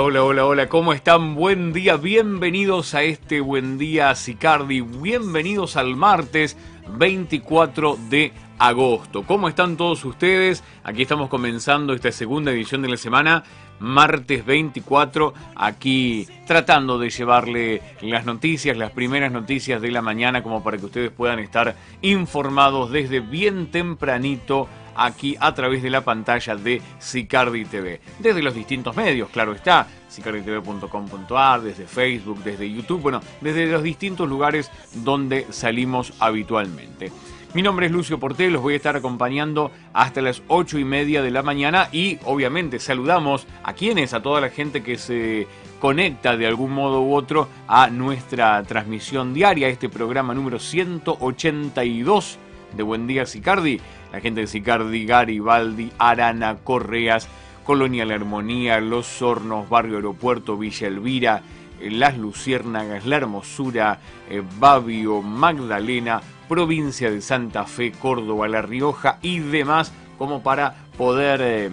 Hola, 0.00 0.22
hola, 0.22 0.46
hola, 0.46 0.68
¿cómo 0.68 0.92
están? 0.92 1.34
Buen 1.34 1.72
día, 1.72 1.96
bienvenidos 1.96 2.94
a 2.94 3.02
este 3.02 3.40
Buen 3.40 3.78
Día 3.78 4.14
Sicardi, 4.14 4.80
bienvenidos 4.80 5.76
al 5.76 5.96
martes 5.96 6.56
24 6.96 7.98
de 8.08 8.32
agosto. 8.60 9.24
¿Cómo 9.24 9.48
están 9.48 9.76
todos 9.76 10.04
ustedes? 10.04 10.62
Aquí 10.84 11.02
estamos 11.02 11.28
comenzando 11.28 11.94
esta 11.94 12.12
segunda 12.12 12.52
edición 12.52 12.82
de 12.82 12.90
la 12.90 12.96
semana, 12.96 13.42
martes 13.80 14.46
24, 14.46 15.34
aquí 15.56 16.28
tratando 16.46 17.00
de 17.00 17.10
llevarle 17.10 17.82
las 18.00 18.24
noticias, 18.24 18.76
las 18.76 18.92
primeras 18.92 19.32
noticias 19.32 19.82
de 19.82 19.90
la 19.90 20.00
mañana, 20.00 20.44
como 20.44 20.62
para 20.62 20.78
que 20.78 20.86
ustedes 20.86 21.10
puedan 21.10 21.40
estar 21.40 21.74
informados 22.02 22.92
desde 22.92 23.18
bien 23.18 23.72
tempranito 23.72 24.68
aquí 24.98 25.36
a 25.40 25.54
través 25.54 25.82
de 25.82 25.90
la 25.90 26.02
pantalla 26.02 26.56
de 26.56 26.82
Sicardi 26.98 27.64
TV. 27.64 28.00
Desde 28.18 28.42
los 28.42 28.54
distintos 28.54 28.94
medios, 28.96 29.30
claro 29.30 29.52
está, 29.52 29.86
sicarditv.com.ar, 30.08 31.62
desde 31.62 31.86
Facebook, 31.86 32.42
desde 32.42 32.70
YouTube, 32.70 33.00
bueno, 33.00 33.20
desde 33.40 33.66
los 33.66 33.82
distintos 33.82 34.28
lugares 34.28 34.70
donde 34.92 35.46
salimos 35.50 36.12
habitualmente. 36.18 37.12
Mi 37.54 37.62
nombre 37.62 37.86
es 37.86 37.92
Lucio 37.92 38.20
Portel, 38.20 38.52
los 38.52 38.60
voy 38.60 38.74
a 38.74 38.76
estar 38.76 38.94
acompañando 38.94 39.70
hasta 39.94 40.20
las 40.20 40.42
8 40.48 40.78
y 40.78 40.84
media 40.84 41.22
de 41.22 41.30
la 41.30 41.42
mañana 41.42 41.88
y 41.92 42.18
obviamente 42.24 42.78
saludamos 42.78 43.46
a 43.62 43.72
quienes, 43.72 44.12
a 44.12 44.20
toda 44.20 44.42
la 44.42 44.50
gente 44.50 44.82
que 44.82 44.98
se 44.98 45.46
conecta 45.80 46.36
de 46.36 46.46
algún 46.46 46.72
modo 46.72 47.00
u 47.00 47.14
otro 47.14 47.48
a 47.66 47.88
nuestra 47.88 48.62
transmisión 48.64 49.32
diaria, 49.32 49.68
este 49.68 49.88
programa 49.88 50.34
número 50.34 50.58
182 50.58 52.38
de 52.76 52.82
Buen 52.82 53.06
Día 53.06 53.24
Sicardi 53.24 53.80
la 54.12 54.20
gente 54.20 54.40
de 54.40 54.46
Sicardi, 54.46 55.04
Garibaldi, 55.04 55.92
Arana, 55.98 56.56
Correas, 56.56 57.28
Colonia 57.64 58.06
La 58.06 58.14
Armonía, 58.14 58.80
Los 58.80 59.20
Hornos, 59.20 59.68
Barrio 59.68 59.96
Aeropuerto, 59.96 60.56
Villa 60.56 60.86
Elvira, 60.86 61.42
eh, 61.80 61.90
Las 61.90 62.16
Luciérnagas, 62.16 63.04
La 63.04 63.16
Hermosura, 63.16 63.98
eh, 64.30 64.42
Babio, 64.58 65.20
Magdalena, 65.20 66.22
provincia 66.48 67.10
de 67.10 67.20
Santa 67.20 67.64
Fe, 67.64 67.92
Córdoba, 67.92 68.48
La 68.48 68.62
Rioja 68.62 69.18
y 69.20 69.40
demás, 69.40 69.92
como 70.16 70.42
para 70.42 70.74
poder 70.96 71.40
eh, 71.42 71.70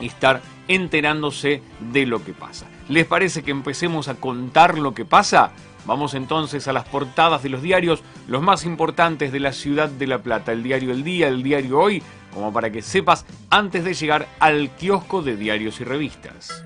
estar 0.00 0.40
enterándose 0.68 1.62
de 1.92 2.06
lo 2.06 2.24
que 2.24 2.32
pasa. 2.32 2.66
¿Les 2.88 3.06
parece 3.06 3.42
que 3.42 3.50
empecemos 3.50 4.08
a 4.08 4.14
contar 4.14 4.78
lo 4.78 4.94
que 4.94 5.04
pasa? 5.04 5.52
Vamos 5.86 6.14
entonces 6.14 6.66
a 6.66 6.72
las 6.72 6.84
portadas 6.84 7.42
de 7.42 7.50
los 7.50 7.62
diarios, 7.62 8.02
los 8.26 8.42
más 8.42 8.64
importantes 8.64 9.32
de 9.32 9.40
la 9.40 9.52
ciudad 9.52 9.88
de 9.88 10.06
La 10.06 10.18
Plata, 10.18 10.52
el 10.52 10.62
diario 10.62 10.92
El 10.92 11.04
Día, 11.04 11.28
el 11.28 11.42
diario 11.42 11.78
Hoy, 11.78 12.02
como 12.32 12.52
para 12.52 12.70
que 12.70 12.82
sepas 12.82 13.26
antes 13.50 13.84
de 13.84 13.94
llegar 13.94 14.26
al 14.40 14.70
kiosco 14.70 15.22
de 15.22 15.36
diarios 15.36 15.80
y 15.80 15.84
revistas. 15.84 16.64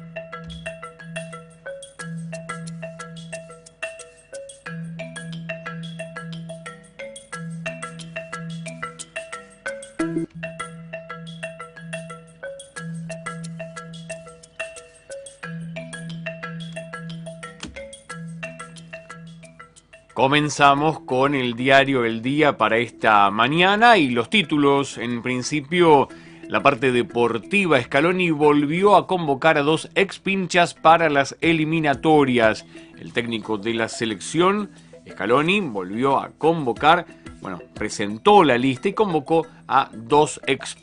Comenzamos 20.28 21.00
con 21.00 21.34
el 21.34 21.54
diario 21.54 22.04
El 22.04 22.20
Día 22.20 22.58
para 22.58 22.76
esta 22.76 23.30
mañana 23.30 23.96
y 23.96 24.10
los 24.10 24.28
títulos. 24.28 24.98
En 24.98 25.22
principio, 25.22 26.10
la 26.48 26.62
parte 26.62 26.92
deportiva. 26.92 27.80
Scaloni 27.80 28.30
volvió 28.30 28.94
a 28.96 29.06
convocar 29.06 29.56
a 29.56 29.62
dos 29.62 29.88
ex 29.94 30.18
pinchas 30.18 30.74
para 30.74 31.08
las 31.08 31.34
eliminatorias. 31.40 32.66
El 33.00 33.14
técnico 33.14 33.56
de 33.56 33.72
la 33.72 33.88
selección, 33.88 34.70
Scaloni, 35.10 35.60
volvió 35.60 36.18
a 36.18 36.32
convocar, 36.36 37.06
bueno, 37.40 37.60
presentó 37.74 38.42
la 38.42 38.58
lista 38.58 38.88
y 38.88 38.92
convocó 38.92 39.46
a 39.66 39.90
dos 39.92 40.40
ex 40.46 40.76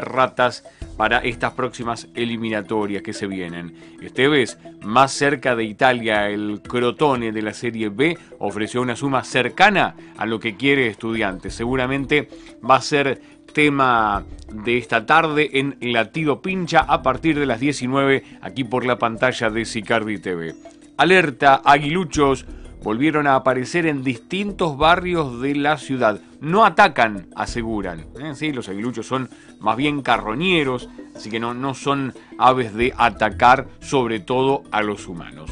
ratas 0.00 0.64
para 0.96 1.18
estas 1.18 1.52
próximas 1.52 2.08
eliminatorias 2.14 3.02
que 3.02 3.12
se 3.12 3.26
vienen. 3.26 3.74
Este 4.02 4.28
vez, 4.28 4.58
más 4.82 5.12
cerca 5.12 5.54
de 5.54 5.64
Italia, 5.64 6.28
el 6.28 6.60
Crotone 6.62 7.32
de 7.32 7.42
la 7.42 7.54
Serie 7.54 7.88
B 7.88 8.18
ofreció 8.38 8.82
una 8.82 8.96
suma 8.96 9.24
cercana 9.24 9.94
a 10.16 10.26
lo 10.26 10.40
que 10.40 10.56
quiere 10.56 10.88
estudiante. 10.88 11.50
Seguramente 11.50 12.28
va 12.68 12.76
a 12.76 12.82
ser 12.82 13.20
tema 13.52 14.24
de 14.52 14.78
esta 14.78 15.06
tarde 15.06 15.50
en 15.54 15.76
Latido 15.80 16.40
Pincha 16.40 16.80
a 16.80 17.02
partir 17.02 17.38
de 17.38 17.46
las 17.46 17.60
19 17.60 18.24
aquí 18.40 18.64
por 18.64 18.84
la 18.84 18.98
pantalla 18.98 19.50
de 19.50 19.64
Sicardi 19.64 20.18
TV. 20.18 20.54
Alerta, 20.96 21.62
aguiluchos 21.64 22.46
volvieron 22.82 23.26
a 23.26 23.34
aparecer 23.34 23.86
en 23.86 24.02
distintos 24.02 24.76
barrios 24.76 25.40
de 25.40 25.54
la 25.54 25.76
ciudad. 25.76 26.20
No 26.40 26.64
atacan, 26.64 27.26
aseguran. 27.36 28.06
¿eh? 28.20 28.32
Sí, 28.34 28.52
los 28.52 28.68
aguiluchos 28.68 29.06
son 29.06 29.28
más 29.60 29.76
bien 29.76 30.02
carroñeros, 30.02 30.88
así 31.14 31.30
que 31.30 31.40
no, 31.40 31.54
no 31.54 31.74
son 31.74 32.14
aves 32.38 32.74
de 32.74 32.94
atacar 32.96 33.68
sobre 33.80 34.20
todo 34.20 34.62
a 34.70 34.82
los 34.82 35.06
humanos. 35.06 35.50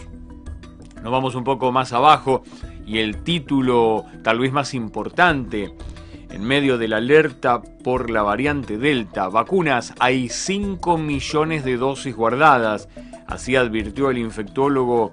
Nos 1.02 1.12
vamos 1.12 1.34
un 1.34 1.44
poco 1.44 1.70
más 1.70 1.92
abajo 1.92 2.42
y 2.86 2.98
el 2.98 3.22
título 3.22 4.04
tal 4.22 4.38
vez 4.38 4.52
más 4.52 4.74
importante. 4.74 5.74
En 6.30 6.42
medio 6.42 6.76
de 6.76 6.88
la 6.88 6.98
alerta 6.98 7.62
por 7.62 8.10
la 8.10 8.22
variante 8.22 8.76
Delta, 8.76 9.28
vacunas, 9.28 9.94
hay 9.98 10.28
5 10.28 10.98
millones 10.98 11.64
de 11.64 11.76
dosis 11.76 12.14
guardadas. 12.14 12.88
Así 13.26 13.56
advirtió 13.56 14.10
el 14.10 14.18
infectólogo 14.18 15.12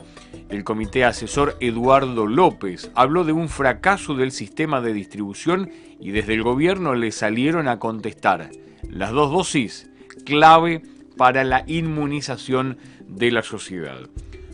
el 0.49 0.63
comité 0.63 1.03
asesor 1.03 1.57
Eduardo 1.59 2.27
López 2.27 2.91
habló 2.95 3.23
de 3.23 3.31
un 3.31 3.49
fracaso 3.49 4.13
del 4.13 4.31
sistema 4.31 4.81
de 4.81 4.93
distribución 4.93 5.69
y 5.99 6.11
desde 6.11 6.33
el 6.33 6.43
gobierno 6.43 6.93
le 6.93 7.11
salieron 7.11 7.67
a 7.67 7.79
contestar 7.79 8.51
las 8.89 9.11
dos 9.11 9.31
dosis 9.31 9.89
clave 10.25 10.83
para 11.17 11.43
la 11.43 11.63
inmunización 11.67 12.77
de 13.07 13.31
la 13.31 13.41
sociedad. 13.41 13.97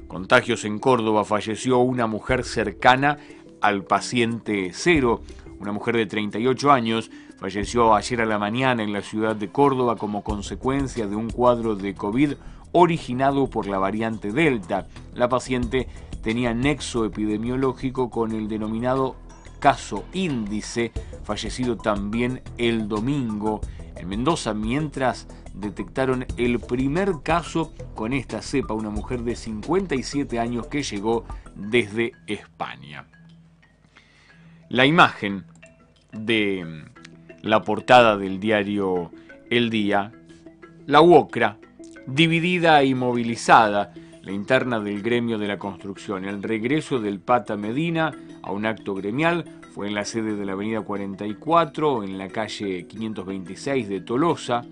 Contagios 0.08 0.66
en 0.66 0.80
Córdoba 0.80 1.26
falleció 1.26 1.80
una 1.80 2.08
mujer 2.08 2.44
cercana 2.44 3.18
al 3.62 3.84
paciente 3.84 4.72
cero, 4.74 5.22
una 5.60 5.72
mujer 5.72 5.96
de 5.96 6.06
38 6.06 6.72
años, 6.72 7.12
falleció 7.42 7.96
ayer 7.96 8.22
a 8.22 8.28
la 8.28 8.38
mañana 8.38 8.84
en 8.84 8.94
la 8.94 9.02
ciudad 9.02 9.36
de 9.36 9.50
Córdoba 9.50 9.96
como 9.96 10.24
consecuencia 10.24 11.08
de 11.08 11.16
un 11.16 11.32
cuadro 11.32 11.76
de 11.76 11.96
COVID 11.96 12.34
originado 12.72 13.50
por 13.50 13.66
la 13.66 13.80
variante 13.80 14.32
Delta. 14.32 14.86
La 15.16 15.28
paciente 15.28 15.88
tenía 16.22 16.54
nexo 16.54 17.04
epidemiológico 17.04 18.12
con 18.12 18.32
el 18.32 18.48
denominado 18.48 19.16
caso 19.58 20.06
índice, 20.14 20.92
fallecido 21.24 21.78
también 21.78 22.44
el 22.60 22.88
domingo 22.88 23.62
en 23.96 24.08
Mendoza, 24.08 24.54
mientras 24.54 25.28
detectaron 25.56 26.28
el 26.38 26.60
primer 26.60 27.24
caso 27.24 27.74
con 27.96 28.14
esta 28.14 28.44
cepa, 28.44 28.76
una 28.76 28.92
mujer 28.92 29.24
de 29.24 29.36
57 29.36 30.38
años 30.38 30.68
que 30.68 30.84
llegó 30.84 31.26
desde 31.56 32.12
España. 32.28 33.08
La 34.70 34.86
imagen 34.86 35.46
de 36.14 36.92
la 37.44 37.62
portada 37.62 38.18
del 38.18 38.40
diario 38.40 39.12
El 39.50 39.70
Día, 39.70 40.12
la 40.86 41.02
UOCRA, 41.02 41.58
dividida 42.08 42.84
y 42.84 42.94
movilizada 42.94 43.94
la 44.24 44.32
interna 44.32 44.80
del 44.80 45.02
gremio 45.02 45.38
de 45.38 45.48
la 45.48 45.58
construcción. 45.58 46.26
El 46.26 46.44
regreso 46.44 47.00
del 47.00 47.20
Pata 47.20 47.56
Medina 47.58 48.12
a 48.44 48.52
un 48.52 48.66
acto 48.66 48.94
gremial 48.94 49.46
fue 49.74 49.88
en 49.88 49.96
la 49.96 50.06
sede 50.06 50.36
de 50.36 50.46
la 50.46 50.54
Avenida 50.54 50.82
44, 50.82 52.04
en 52.04 52.18
la 52.18 52.28
calle 52.28 52.86
526 52.88 53.90
de 53.90 54.02
Tolosa. 54.02 54.64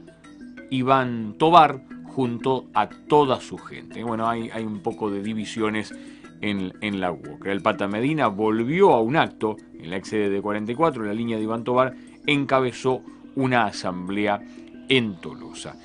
Iván 0.72 1.36
Tobar 1.40 1.82
junto 2.06 2.68
a 2.76 2.90
toda 2.90 3.40
su 3.40 3.58
gente. 3.58 4.04
Bueno, 4.04 4.30
hay, 4.30 4.52
un 4.64 4.82
poco 4.82 5.10
de 5.10 5.24
divisiones 5.24 5.94
en, 6.42 6.74
en 6.82 7.00
la 7.00 7.12
UOCRA. 7.12 7.52
El 7.52 7.62
Pata 7.62 7.88
Medina 7.88 8.28
volvió 8.28 8.94
a 8.94 9.02
un 9.02 9.16
acto 9.16 9.56
en 9.80 9.90
la 9.90 9.98
ex 9.98 10.10
sede 10.10 10.30
de 10.30 10.42
44, 10.42 11.02
en 11.02 11.08
la 11.08 11.16
línea 11.16 11.38
de 11.38 11.44
Iván 11.44 11.64
Tobar, 11.64 11.96
encabezó 12.26 13.02
una 13.36 13.66
asamblea 13.66 14.42
en 14.90 15.20
Tolosa. 15.22 15.76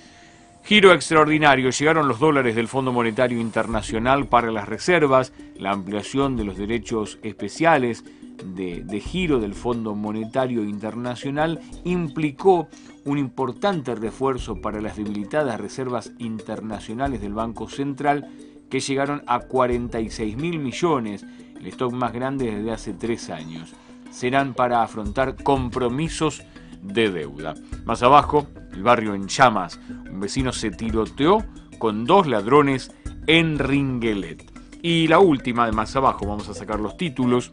Giro 0.65 0.95
extraordinario, 0.95 1.69
llegaron 1.69 2.09
los 2.09 2.19
dólares 2.19 2.55
del 2.55 2.69
Fondo 2.69 2.91
Monetario 2.91 3.39
Internacional 3.39 4.27
para 4.27 4.51
las 4.51 4.67
reservas, 4.67 5.33
la 5.59 5.73
ampliación 5.73 6.37
de 6.37 6.45
los 6.45 6.57
derechos 6.57 7.19
especiales 7.23 8.03
de, 8.43 9.01
giro 9.01 9.41
del 9.41 9.55
Fondo 9.55 9.95
Monetario 9.95 10.65
Internacional 10.65 11.61
implicó 11.85 12.69
un 13.05 13.19
importante 13.19 13.95
refuerzo 13.95 14.61
para 14.61 14.81
las 14.81 14.97
debilitadas 14.97 15.61
reservas 15.61 16.13
internacionales 16.19 17.21
del 17.21 17.35
Banco 17.35 17.69
Central 17.69 18.29
que 18.71 18.81
llegaron 18.81 19.23
a 19.27 19.41
46 19.41 20.37
mil 20.37 20.59
millones, 20.59 21.25
el 21.61 21.67
stock 21.67 21.93
más 21.93 22.13
grande 22.13 22.51
desde 22.51 22.71
hace 22.73 22.93
tres 22.95 23.31
años. 23.31 23.75
Serán 24.15 24.55
para 24.55 24.81
afrontar 24.81 25.35
compromisos 25.43 26.45
de 26.81 27.11
deuda. 27.11 27.55
Más 27.85 28.05
abajo, 28.05 28.47
el 28.73 28.85
barrio 28.85 29.15
en 29.17 29.27
llamas. 29.27 29.81
Un 30.09 30.21
vecino 30.21 30.53
se 30.53 30.71
tiroteó 30.71 31.45
con 31.81 32.05
dos 32.05 32.29
ladrones 32.29 32.93
en 33.27 33.59
Ringelet. 33.59 34.49
Y 34.83 35.09
la 35.09 35.19
última, 35.19 35.67
de 35.67 35.73
más 35.73 35.97
abajo, 35.97 36.29
vamos 36.29 36.49
a 36.49 36.55
sacar 36.55 36.79
los 36.79 36.97
títulos. 36.97 37.53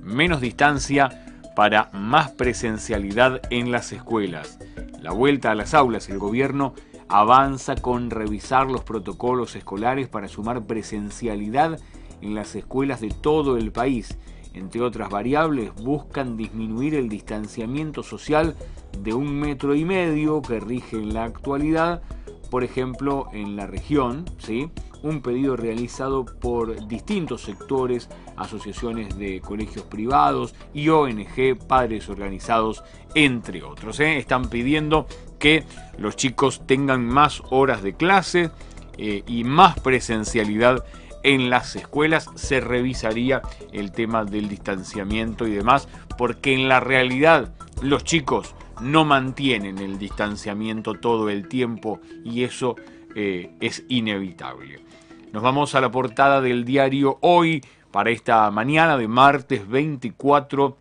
Menos 0.00 0.40
distancia 0.40 1.42
para 1.54 1.90
más 1.92 2.30
presencialidad 2.30 3.42
en 3.50 3.70
las 3.70 3.92
escuelas. 3.92 4.58
La 5.02 5.12
vuelta 5.12 5.50
a 5.50 5.54
las 5.54 5.74
aulas, 5.74 6.08
el 6.08 6.18
gobierno 6.18 6.72
avanza 7.10 7.74
con 7.74 8.08
revisar 8.08 8.70
los 8.70 8.84
protocolos 8.84 9.54
escolares 9.54 10.08
para 10.08 10.28
sumar 10.28 10.64
presencialidad 10.64 11.78
en 12.22 12.34
las 12.34 12.54
escuelas 12.54 13.02
de 13.02 13.10
todo 13.10 13.58
el 13.58 13.70
país. 13.70 14.16
Entre 14.54 14.80
otras 14.80 15.08
variables, 15.08 15.74
buscan 15.74 16.36
disminuir 16.36 16.94
el 16.94 17.08
distanciamiento 17.08 18.02
social 18.02 18.54
de 18.98 19.14
un 19.14 19.34
metro 19.34 19.74
y 19.74 19.84
medio 19.84 20.42
que 20.42 20.60
rige 20.60 20.96
en 20.96 21.14
la 21.14 21.24
actualidad, 21.24 22.02
por 22.50 22.64
ejemplo, 22.64 23.28
en 23.32 23.56
la 23.56 23.66
región, 23.66 24.26
¿sí? 24.38 24.70
un 25.02 25.20
pedido 25.20 25.56
realizado 25.56 26.24
por 26.24 26.86
distintos 26.86 27.42
sectores, 27.42 28.08
asociaciones 28.36 29.18
de 29.18 29.40
colegios 29.40 29.84
privados 29.84 30.54
y 30.72 30.88
ONG, 30.88 31.58
padres 31.66 32.08
organizados, 32.08 32.84
entre 33.14 33.62
otros. 33.62 34.00
¿eh? 34.00 34.18
Están 34.18 34.48
pidiendo 34.48 35.06
que 35.38 35.64
los 35.98 36.16
chicos 36.16 36.62
tengan 36.66 37.04
más 37.04 37.42
horas 37.50 37.82
de 37.82 37.94
clase 37.94 38.50
eh, 38.96 39.22
y 39.26 39.44
más 39.44 39.80
presencialidad 39.80 40.84
en 41.22 41.50
las 41.50 41.76
escuelas. 41.76 42.30
Se 42.34 42.60
revisaría 42.60 43.42
el 43.72 43.92
tema 43.92 44.24
del 44.24 44.48
distanciamiento 44.48 45.46
y 45.46 45.52
demás, 45.52 45.88
porque 46.16 46.54
en 46.54 46.68
la 46.68 46.80
realidad 46.80 47.52
los 47.80 48.04
chicos 48.04 48.54
no 48.80 49.04
mantienen 49.04 49.78
el 49.78 49.98
distanciamiento 49.98 50.94
todo 50.94 51.30
el 51.30 51.48
tiempo 51.48 52.00
y 52.24 52.44
eso 52.44 52.76
eh, 53.14 53.50
es 53.60 53.84
inevitable. 53.88 54.84
Nos 55.32 55.42
vamos 55.42 55.74
a 55.74 55.80
la 55.80 55.90
portada 55.90 56.40
del 56.40 56.64
diario 56.64 57.18
Hoy 57.20 57.62
para 57.90 58.10
esta 58.10 58.50
mañana 58.50 58.96
de 58.96 59.08
martes 59.08 59.68
24 59.68 60.76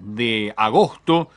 de 0.00 0.54
agosto. 0.56 1.28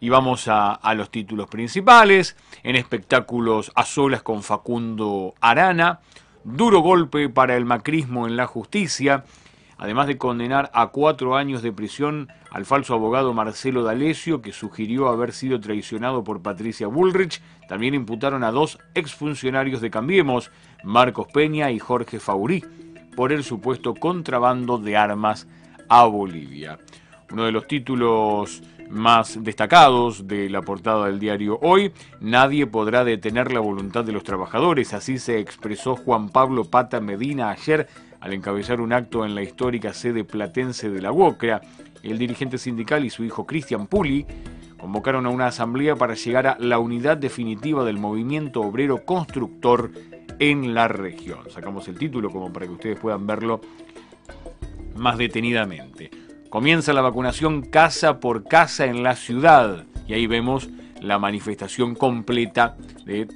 Y 0.00 0.10
vamos 0.10 0.48
a, 0.48 0.72
a, 0.72 0.94
los 0.94 1.10
títulos 1.10 1.48
principales. 1.48 2.36
En 2.62 2.76
espectáculos 2.76 3.72
a 3.74 3.84
solas 3.84 4.22
con 4.22 4.42
Facundo 4.42 5.34
Arana. 5.40 6.00
Duro 6.44 6.80
golpe 6.80 7.28
para 7.28 7.56
el 7.56 7.64
macrismo 7.64 8.26
en 8.26 8.36
la 8.36 8.46
justicia 8.46 9.24
además 9.78 10.06
de 10.06 10.18
condenar 10.18 10.70
a 10.72 10.88
cuatro 10.88 11.36
años 11.36 11.62
de 11.62 11.72
prisión 11.72 12.28
al 12.50 12.64
falso 12.64 12.94
abogado 12.94 13.34
Marcelo 13.34 13.82
D'Alessio, 13.82 14.42
que 14.42 14.52
sugirió 14.52 15.08
haber 15.08 15.32
sido 15.32 15.60
traicionado 15.60 16.24
por 16.24 16.42
Patricia 16.42 16.86
Bullrich, 16.86 17.42
también 17.68 17.94
imputaron 17.94 18.44
a 18.44 18.50
dos 18.50 18.78
exfuncionarios 18.94 19.80
de 19.80 19.90
Cambiemos, 19.90 20.50
Marcos 20.82 21.28
Peña 21.32 21.70
y 21.70 21.78
Jorge 21.78 22.20
Faurí, 22.20 22.64
por 23.16 23.32
el 23.32 23.44
supuesto 23.44 23.94
contrabando 23.94 24.78
de 24.78 24.96
armas 24.96 25.46
a 25.88 26.04
Bolivia. 26.04 26.78
Uno 27.30 27.44
de 27.44 27.52
los 27.52 27.66
títulos 27.66 28.62
más 28.94 29.42
destacados 29.42 30.26
de 30.26 30.48
la 30.48 30.62
portada 30.62 31.06
del 31.06 31.18
diario 31.18 31.58
Hoy, 31.60 31.92
nadie 32.20 32.66
podrá 32.66 33.04
detener 33.04 33.52
la 33.52 33.60
voluntad 33.60 34.04
de 34.04 34.12
los 34.12 34.22
trabajadores, 34.22 34.94
así 34.94 35.18
se 35.18 35.38
expresó 35.38 35.96
Juan 35.96 36.30
Pablo 36.30 36.64
Pata 36.64 37.00
Medina 37.00 37.50
ayer 37.50 37.88
al 38.20 38.32
encabezar 38.32 38.80
un 38.80 38.92
acto 38.92 39.24
en 39.24 39.34
la 39.34 39.42
histórica 39.42 39.92
sede 39.92 40.24
platense 40.24 40.88
de 40.88 41.02
la 41.02 41.12
UOCRA, 41.12 41.60
el 42.02 42.18
dirigente 42.18 42.56
sindical 42.56 43.04
y 43.04 43.10
su 43.10 43.24
hijo 43.24 43.44
Cristian 43.44 43.86
Puli 43.86 44.26
convocaron 44.78 45.26
a 45.26 45.30
una 45.30 45.48
asamblea 45.48 45.96
para 45.96 46.14
llegar 46.14 46.46
a 46.46 46.56
la 46.58 46.78
unidad 46.78 47.16
definitiva 47.16 47.84
del 47.84 47.98
movimiento 47.98 48.60
obrero 48.60 49.04
constructor 49.04 49.90
en 50.38 50.74
la 50.74 50.88
región. 50.88 51.50
Sacamos 51.50 51.88
el 51.88 51.98
título 51.98 52.30
como 52.30 52.52
para 52.52 52.66
que 52.66 52.72
ustedes 52.72 52.98
puedan 52.98 53.26
verlo 53.26 53.60
más 54.96 55.18
detenidamente. 55.18 56.23
Comienza 56.54 56.92
la 56.92 57.00
vacunación 57.00 57.62
casa 57.62 58.20
por 58.20 58.44
casa 58.44 58.84
en 58.84 59.02
la 59.02 59.16
ciudad 59.16 59.86
y 60.06 60.14
ahí 60.14 60.28
vemos 60.28 60.68
la 61.00 61.18
manifestación 61.18 61.96
completa 61.96 62.76
de 63.04 63.26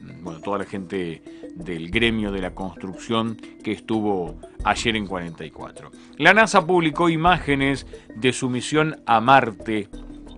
toda 0.45 0.59
la 0.59 0.65
gente 0.65 1.25
del 1.57 1.91
gremio 1.91 2.31
de 2.31 2.41
la 2.41 2.55
construcción 2.55 3.37
que 3.65 3.73
estuvo 3.73 4.39
ayer 4.63 4.95
en 4.95 5.09
44. 5.09 5.91
La 6.19 6.33
NASA 6.33 6.65
publicó 6.65 7.09
imágenes 7.09 7.89
de 8.15 8.33
su 8.33 8.49
misión 8.51 9.03
a 9.05 9.21
Marte, 9.21 9.89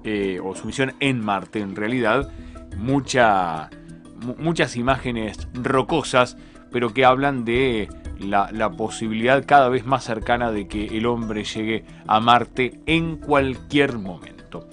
eh, 0.02 0.40
o 0.42 0.56
su 0.56 0.66
misión 0.66 0.94
en 1.00 1.22
Marte 1.22 1.60
en 1.60 1.76
realidad, 1.76 2.32
muchas 2.78 3.68
imágenes 4.76 5.48
rocosas, 5.52 6.38
pero 6.70 6.92
que 6.92 7.04
hablan 7.04 7.44
de 7.44 7.88
la, 8.18 8.70
posibilidad 8.70 9.44
cada 9.46 9.68
vez 9.68 9.84
más 9.86 10.04
cercana 10.04 10.50
de 10.50 10.68
que 10.68 10.86
el 10.86 11.06
hombre 11.06 11.44
llegue 11.44 11.84
a 12.06 12.20
Marte 12.20 12.80
en 12.86 13.16
cualquier 13.16 13.98
momento. 13.98 14.68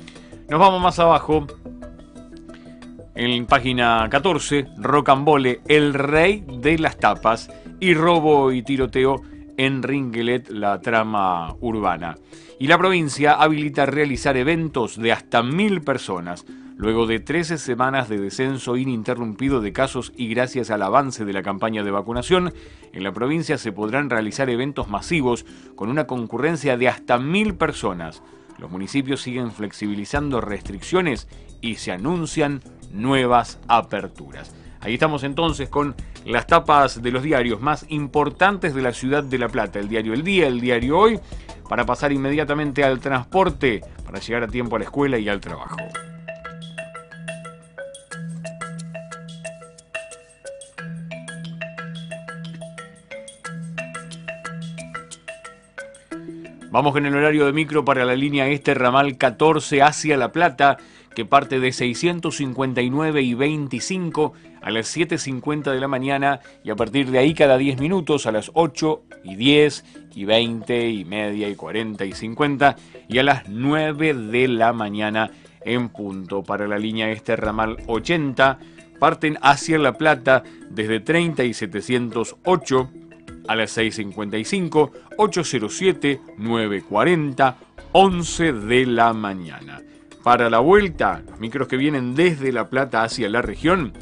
Nos 0.49 0.59
vamos 0.59 0.81
más 0.81 0.99
abajo 0.99 1.47
en 3.15 3.45
página 3.45 4.07
14, 4.09 4.67
Rocambole, 4.77 5.61
el 5.67 5.94
rey 5.94 6.45
de 6.47 6.77
las 6.77 6.97
tapas, 6.97 7.49
y 7.79 7.94
robo 7.94 8.51
y 8.51 8.63
tiroteo 8.63 9.21
en 9.57 9.81
Ringelet, 9.81 10.50
la 10.50 10.79
trama 10.79 11.55
urbana. 11.59 12.15
Y 12.59 12.67
la 12.67 12.77
provincia 12.77 13.33
habilita 13.33 13.85
realizar 13.85 14.38
eventos 14.38 14.97
de 14.97 15.11
hasta 15.11 15.43
mil 15.43 15.81
personas. 15.81 16.45
Luego 16.77 17.07
de 17.07 17.19
13 17.19 17.57
semanas 17.57 18.07
de 18.07 18.19
descenso 18.19 18.77
ininterrumpido 18.77 19.62
de 19.62 19.74
casos 19.74 20.13
y 20.15 20.27
gracias 20.27 20.69
al 20.69 20.83
avance 20.83 21.25
de 21.25 21.33
la 21.33 21.41
campaña 21.41 21.83
de 21.83 21.89
vacunación, 21.89 22.53
en 22.94 23.03
la 23.03 23.12
provincia 23.12 23.57
se 23.57 23.71
podrán 23.71 24.12
realizar 24.12 24.47
eventos 24.51 24.88
masivos 24.88 25.44
con 25.75 25.89
una 25.89 26.06
concurrencia 26.06 26.77
de 26.77 26.88
hasta 26.88 27.18
mil 27.18 27.56
personas. 27.56 28.21
Los 28.59 28.69
municipios 28.69 29.21
siguen 29.21 29.51
flexibilizando 29.51 30.39
restricciones 30.39 31.27
y 31.62 31.75
se 31.75 31.91
anuncian 31.91 32.62
nuevas 32.91 33.60
aperturas. 33.67 34.55
Ahí 34.79 34.93
estamos 34.93 35.24
entonces 35.24 35.69
con 35.69 35.96
las 36.25 36.46
tapas 36.46 37.01
de 37.01 37.12
los 37.12 37.24
diarios 37.24 37.60
más 37.60 37.88
importantes 37.89 38.75
de 38.75 38.84
la 38.84 38.93
ciudad 38.93 39.24
de 39.24 39.39
La 39.39 39.50
Plata, 39.50 39.79
el 39.79 39.89
diario 39.89 40.13
El 40.13 40.24
Día, 40.24 40.46
el 40.46 40.62
diario 40.62 41.00
Hoy, 41.00 41.19
para 41.67 41.88
pasar 41.88 42.12
inmediatamente 42.12 42.84
al 42.84 43.00
transporte, 43.00 43.81
para 44.05 44.19
llegar 44.19 44.43
a 44.43 44.48
tiempo 44.48 44.75
a 44.75 44.79
la 44.79 44.86
escuela 44.86 45.17
y 45.17 45.27
al 45.27 45.41
trabajo. 45.41 45.77
Vamos 56.69 56.91
con 56.91 57.05
el 57.05 57.15
horario 57.15 57.45
de 57.45 57.53
micro 57.53 57.86
para 57.86 58.03
la 58.03 58.13
línea 58.13 58.50
este 58.50 58.74
ramal 58.74 59.17
14 59.17 59.81
hacia 59.81 60.17
La 60.17 60.33
Plata 60.33 60.77
que 61.15 61.24
parte 61.24 61.62
de 61.62 61.71
659 61.71 63.21
y 63.21 63.33
25 63.33 64.33
a 64.62 64.69
las 64.69 64.95
7.50 64.95 65.71
de 65.71 65.79
la 65.79 65.88
mañana 65.88 66.41
y 66.65 66.69
a 66.69 66.75
partir 66.75 67.09
de 67.09 67.19
ahí 67.19 67.33
cada 67.33 67.57
10 67.57 67.79
minutos 67.79 68.27
a 68.27 68.33
las 68.33 68.51
8 68.53 69.01
y 69.24 69.36
10 69.36 69.86
y 70.13 70.25
20 70.25 70.89
y 70.89 71.05
media 71.05 71.47
y 71.47 71.55
40 71.55 72.03
y 72.03 72.12
50 72.12 72.75
y 73.07 73.17
a 73.17 73.24
las 73.24 73.47
9 73.47 74.13
de 74.13 74.47
la 74.50 74.74
mañana 74.74 75.31
en 75.62 75.88
punto. 75.88 76.43
Para 76.43 76.67
la 76.67 76.77
línea 76.77 77.09
este 77.12 77.38
ramal 77.38 77.77
80 77.88 78.59
parten 79.00 79.38
hacia 79.41 79.79
La 79.79 79.93
Plata 79.93 80.43
desde 80.69 81.00
30 81.00 81.45
y 81.45 81.53
708 81.53 82.89
a 83.48 83.56
las 83.56 83.77
6.55, 83.77 84.92
807, 85.18 86.22
940, 86.38 87.58
11 87.92 88.54
de 88.54 88.86
la 88.86 89.13
mañana. 89.13 89.82
Para 90.24 90.50
la 90.50 90.60
vuelta, 90.60 91.24
los 91.27 91.39
micros 91.39 91.68
que 91.68 91.77
vienen 91.77 92.16
desde 92.16 92.51
La 92.51 92.70
Plata 92.70 93.04
hacia 93.04 93.30
la 93.30 93.42
región, 93.42 93.94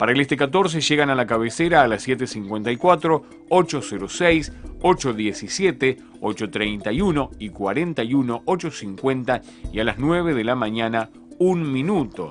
para 0.00 0.12
el 0.12 0.20
este 0.20 0.36
14 0.36 0.80
llegan 0.80 1.10
a 1.10 1.14
la 1.14 1.26
cabecera 1.26 1.82
a 1.82 1.86
las 1.88 2.08
7.54, 2.08 3.22
806, 3.50 4.52
817, 4.80 5.98
831 6.20 7.30
y 7.38 7.50
41, 7.50 8.42
850 8.46 9.42
y 9.72 9.80
a 9.80 9.84
las 9.84 9.98
9 9.98 10.34
de 10.34 10.44
la 10.44 10.54
mañana 10.54 11.10
un 11.38 11.70
minuto. 11.70 12.30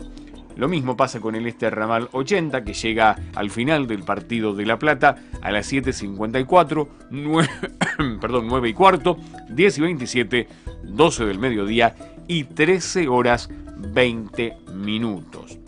Lo 0.60 0.68
mismo 0.68 0.98
pasa 0.98 1.22
con 1.22 1.36
el 1.36 1.48
este 1.48 1.70
ramal 1.70 2.10
80 2.12 2.66
que 2.66 2.74
llega 2.74 3.16
al 3.34 3.50
final 3.50 3.88
del 3.88 4.04
partido 4.04 4.54
de 4.54 4.66
La 4.66 4.78
Plata 4.78 5.16
a 5.42 5.52
las 5.52 5.72
7.54, 5.72 6.90
9, 7.12 7.50
perdón, 8.20 8.48
9 8.50 8.68
y 8.68 8.74
cuarto, 8.74 9.18
10 9.48 9.78
y 9.78 9.82
27, 9.82 10.48
12 10.84 11.26
del 11.26 11.40
mediodía 11.40 11.96
y 12.28 12.44
13 12.44 13.08
horas 13.08 13.50
20 13.78 14.58
minutos. 14.74 15.60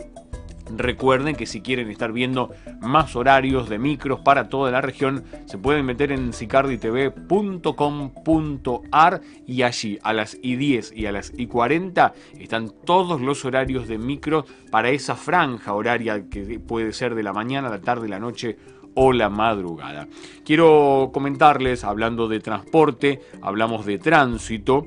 Recuerden 0.76 1.36
que 1.36 1.46
si 1.46 1.60
quieren 1.60 1.90
estar 1.90 2.12
viendo 2.12 2.50
más 2.80 3.14
horarios 3.16 3.68
de 3.68 3.78
micros 3.78 4.20
para 4.20 4.48
toda 4.48 4.70
la 4.70 4.80
región, 4.80 5.24
se 5.46 5.58
pueden 5.58 5.84
meter 5.84 6.12
en 6.12 6.32
sicarditv.com.ar 6.32 9.20
y 9.46 9.62
allí 9.62 9.98
a 10.02 10.12
las 10.12 10.40
I10 10.40 10.96
y 10.96 11.06
a 11.06 11.12
las 11.12 11.32
I40 11.34 12.12
están 12.38 12.72
todos 12.84 13.20
los 13.20 13.44
horarios 13.44 13.88
de 13.88 13.98
micro 13.98 14.44
para 14.70 14.90
esa 14.90 15.14
franja 15.14 15.74
horaria 15.74 16.28
que 16.28 16.58
puede 16.58 16.92
ser 16.92 17.14
de 17.14 17.22
la 17.22 17.32
mañana, 17.32 17.68
la 17.68 17.80
tarde, 17.80 18.08
la 18.08 18.18
noche 18.18 18.56
o 18.94 19.12
la 19.12 19.28
madrugada. 19.28 20.08
Quiero 20.44 21.10
comentarles, 21.12 21.84
hablando 21.84 22.28
de 22.28 22.40
transporte, 22.40 23.20
hablamos 23.40 23.86
de 23.86 23.98
tránsito 23.98 24.86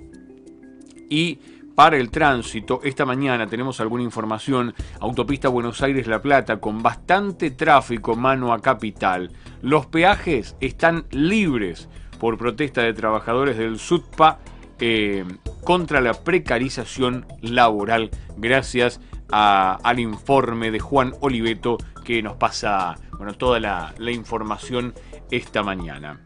y 1.10 1.40
para 1.76 1.98
el 1.98 2.10
tránsito. 2.10 2.80
Esta 2.84 3.06
mañana 3.06 3.48
tenemos 3.48 3.80
alguna 3.80 4.04
información. 4.04 4.74
Autopista 5.02 5.50
Buenos 5.50 5.82
Aires-La 5.82 6.22
Plata 6.22 6.60
con 6.60 6.82
bastante 6.82 7.52
tráfico 7.52 8.16
mano 8.16 8.54
a 8.54 8.62
capital. 8.62 9.32
Los 9.62 9.86
peajes 9.86 10.56
están 10.62 11.06
libres 11.12 11.90
por 12.20 12.38
protesta 12.38 12.82
de 12.82 12.94
trabajadores 12.94 13.58
del 13.58 13.78
SUTPA 13.78 14.40
eh, 14.80 15.26
contra 15.64 16.02
la 16.02 16.14
precarización 16.14 17.26
laboral. 17.42 18.10
Gracias 18.38 19.02
al 19.32 20.00
informe 20.00 20.72
de 20.72 20.80
Juan 20.80 21.14
Oliveto 21.20 21.78
que 22.06 22.22
nos 22.22 22.38
pasa 22.38 22.96
bueno, 23.18 23.34
toda 23.34 23.60
la, 23.60 23.94
información 24.12 24.94
esta 25.30 25.64
mañana. 25.64 26.22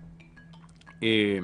Eh, 1.01 1.41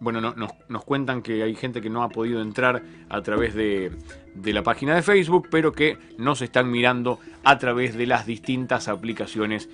bueno, 0.00 0.20
nos, 0.20 0.84
cuentan 0.84 1.22
que 1.22 1.42
hay 1.42 1.54
gente 1.54 1.80
que 1.80 1.90
no 1.90 2.02
ha 2.02 2.08
podido 2.08 2.40
entrar 2.40 2.82
a 3.08 3.22
través 3.22 3.54
de, 3.54 3.92
de, 4.34 4.52
la 4.52 4.62
página 4.62 4.94
de 4.94 5.02
Facebook, 5.02 5.48
pero 5.50 5.72
que 5.72 5.98
nos 6.18 6.42
están 6.42 6.70
mirando 6.70 7.18
a 7.44 7.58
través 7.58 7.96
de 7.96 8.06
las 8.06 8.26
distintas 8.26 8.88
aplicaciones 8.88 9.68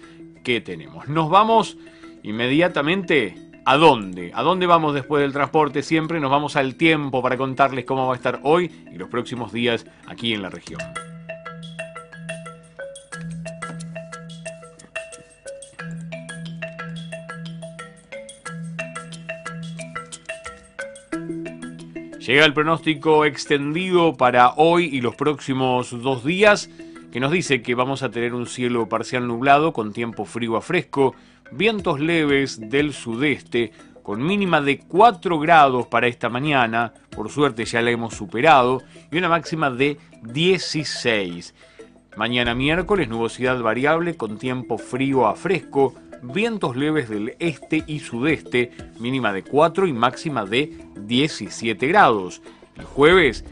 que 0.45 0.61
tenemos. 0.61 1.09
Nos 1.09 1.31
vamos 1.31 1.77
inmediatamente. 2.23 3.35
¿A 3.65 3.77
dónde? 3.77 4.33
¿A 4.35 4.43
dónde 4.43 4.67
vamos 4.67 4.93
después 4.93 5.23
del 5.23 5.33
transporte? 5.33 5.83
Siempre 5.83 6.19
nos 6.19 6.33
vamos 6.33 6.57
al 6.57 6.75
tiempo 6.75 7.23
para 7.23 7.37
contarles 7.37 7.85
cómo 7.85 8.09
va 8.09 8.15
a 8.15 8.17
estar 8.17 8.41
hoy 8.43 8.71
y 8.93 8.97
los 8.97 9.09
próximos 9.09 9.53
días 9.53 9.87
aquí 10.09 10.35
en 10.35 10.43
la 10.43 10.51
región. 10.51 10.81
Llega 22.27 22.45
el 22.45 22.55
pronóstico 22.55 23.25
extendido 23.25 24.15
para 24.15 24.53
hoy 24.55 24.85
y 24.85 25.01
los 25.01 25.17
próximos 25.17 25.91
dos 25.91 26.25
días, 26.25 26.71
que 27.11 27.19
nos 27.19 27.33
dice 27.33 27.63
que 27.63 27.75
vamos 27.75 28.05
a 28.05 28.13
tener 28.13 28.33
un 28.33 28.47
cielo 28.47 28.89
parcial 28.89 29.27
nublado 29.27 29.73
con 29.73 29.93
tiempo 29.93 30.25
frío 30.25 30.57
a 30.57 30.61
fresco, 30.61 31.17
vientos 31.51 31.99
leves 31.99 32.71
del 32.71 32.93
sudeste, 32.93 33.73
con 34.05 34.25
mínima 34.25 34.61
de 34.61 34.79
4 34.79 35.41
grados 35.41 35.89
para 35.89 36.07
esta 36.07 36.29
mañana, 36.29 36.95
por 37.11 37.29
suerte 37.29 37.65
ya 37.65 37.83
la 37.83 37.91
hemos 37.91 38.15
superado, 38.15 38.83
y 39.11 39.19
una 39.19 39.29
máxima 39.29 39.69
de 39.73 39.99
16. 40.23 41.57
Mañana 42.17 42.55
miércoles, 42.55 43.09
nubosidad 43.09 43.61
variable 43.61 44.17
con 44.17 44.39
tiempo 44.39 44.79
frío 44.79 45.27
a 45.27 45.35
fresco, 45.35 45.97
vientos 46.23 46.77
leves 46.77 47.09
del 47.09 47.35
este 47.39 47.85
y 47.87 47.99
sudeste, 47.99 48.71
mínima 48.99 49.33
de 49.33 49.43
4 49.43 49.87
y 49.87 49.93
máxima 49.93 50.45
de 50.45 50.73
17 50.97 51.87
grados. 51.89 52.43
El 52.77 52.85
jueves, 52.85 53.45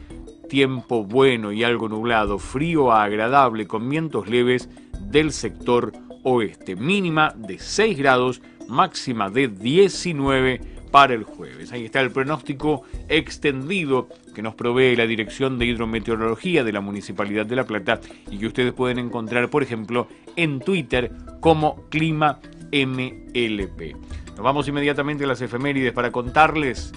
tiempo 0.49 1.05
bueno 1.05 1.53
y 1.53 1.65
algo 1.65 1.89
nublado, 1.89 2.39
frío 2.39 2.93
a 2.93 3.05
agradable 3.05 3.67
con 3.67 3.89
vientos 3.89 4.29
leves 4.29 4.69
del 5.01 5.33
sector 5.33 5.93
oeste, 6.23 6.77
mínima 6.77 7.35
de 7.37 7.59
6 7.59 7.99
grados, 7.99 8.41
máxima 8.69 9.31
de 9.31 9.49
19 9.49 10.61
para 10.91 11.15
el 11.15 11.25
jueves. 11.25 11.73
Ahí 11.73 11.85
está 11.85 12.01
el 12.01 12.11
pronóstico 12.11 12.83
extendido 13.09 14.09
que 14.35 14.43
nos 14.43 14.55
provee 14.55 14.97
la 14.97 15.07
Dirección 15.07 15.59
de 15.59 15.67
Hidrometeorología 15.67 16.65
de 16.65 16.73
la 16.73 16.81
Municipalidad 16.81 17.47
de 17.47 17.57
La 17.57 17.65
Plata 17.65 18.01
y 18.31 18.39
que 18.39 18.47
ustedes 18.47 18.73
pueden 18.73 18.99
encontrar, 18.99 19.51
por 19.51 19.63
ejemplo, 19.63 20.09
en 20.37 20.61
Twitter 20.61 21.13
como 21.41 21.89
Clima 21.89 22.41
MLP. 22.73 23.97
Nos 24.29 24.45
vamos 24.45 24.69
inmediatamente 24.69 25.25
a 25.25 25.27
las 25.27 25.41
efemérides 25.41 25.93
para 25.93 26.11
contarles, 26.11 26.93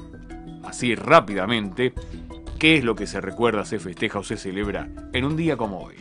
así 0.63 0.95
rápidamente, 0.95 1.93
qué 2.59 2.77
es 2.77 2.83
lo 2.83 2.95
que 2.95 3.07
se 3.07 3.19
recuerda, 3.21 3.65
se 3.65 3.79
festeja 3.79 4.19
o 4.19 4.23
se 4.23 4.37
celebra 4.37 4.87
en 5.13 5.25
un 5.25 5.35
día 5.35 5.57
como 5.57 5.79
hoy. 5.79 5.95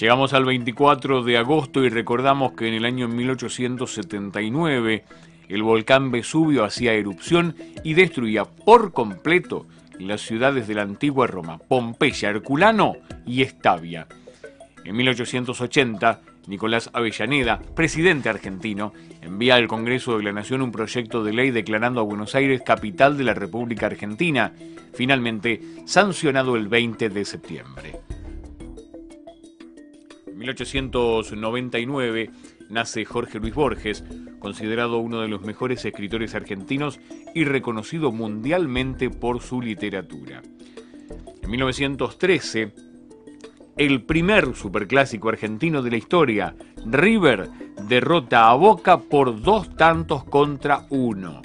Llegamos 0.00 0.32
al 0.32 0.46
24 0.46 1.22
de 1.24 1.36
agosto 1.36 1.84
y 1.84 1.90
recordamos 1.90 2.52
que 2.52 2.66
en 2.68 2.72
el 2.72 2.86
año 2.86 3.06
1879 3.06 5.04
el 5.50 5.62
volcán 5.62 6.10
Vesubio 6.10 6.64
hacía 6.64 6.92
erupción 6.94 7.56
y 7.82 7.94
destruía 7.94 8.44
por 8.44 8.92
completo 8.92 9.66
las 9.98 10.22
ciudades 10.22 10.66
de 10.68 10.74
la 10.74 10.82
antigua 10.82 11.26
Roma, 11.26 11.58
Pompeya, 11.58 12.30
Herculano 12.30 12.96
y 13.26 13.42
Estavia. 13.42 14.06
En 14.84 14.96
1880, 14.96 16.20
Nicolás 16.46 16.88
Avellaneda, 16.92 17.60
presidente 17.74 18.28
argentino, 18.28 18.92
envía 19.20 19.56
al 19.56 19.68
Congreso 19.68 20.16
de 20.16 20.24
la 20.24 20.32
Nación 20.32 20.62
un 20.62 20.72
proyecto 20.72 21.22
de 21.22 21.32
ley 21.32 21.50
declarando 21.50 22.00
a 22.00 22.04
Buenos 22.04 22.34
Aires 22.34 22.62
capital 22.64 23.18
de 23.18 23.24
la 23.24 23.34
República 23.34 23.86
Argentina, 23.86 24.52
finalmente 24.94 25.60
sancionado 25.84 26.56
el 26.56 26.68
20 26.68 27.10
de 27.10 27.24
septiembre. 27.24 27.96
En 30.26 30.38
1899, 30.38 32.30
nace 32.70 33.04
Jorge 33.04 33.38
Luis 33.38 33.54
Borges, 33.54 34.04
considerado 34.38 34.98
uno 34.98 35.20
de 35.20 35.28
los 35.28 35.42
mejores 35.42 35.84
escritores 35.84 36.34
argentinos 36.34 37.00
y 37.34 37.44
reconocido 37.44 38.12
mundialmente 38.12 39.10
por 39.10 39.40
su 39.40 39.60
literatura. 39.60 40.42
En 41.42 41.50
1913, 41.50 42.72
el 43.76 44.02
primer 44.02 44.54
superclásico 44.54 45.28
argentino 45.28 45.82
de 45.82 45.90
la 45.90 45.96
historia, 45.96 46.54
River, 46.84 47.48
derrota 47.88 48.50
a 48.50 48.54
Boca 48.54 48.98
por 48.98 49.40
dos 49.40 49.74
tantos 49.76 50.24
contra 50.24 50.86
uno. 50.90 51.42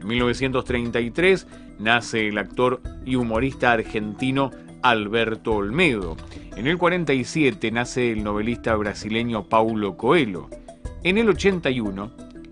En 0.00 0.06
1933 0.06 1.46
nace 1.78 2.28
el 2.28 2.38
actor 2.38 2.82
y 3.04 3.16
humorista 3.16 3.72
argentino 3.72 4.50
Alberto 4.82 5.54
Olmedo. 5.54 6.16
En 6.56 6.66
el 6.66 6.78
47 6.78 7.70
nace 7.70 8.12
el 8.12 8.22
novelista 8.22 8.74
brasileño 8.76 9.48
Paulo 9.48 9.96
Coelho. 9.96 10.48
En 11.04 11.16
el 11.16 11.28
81 11.28 12.10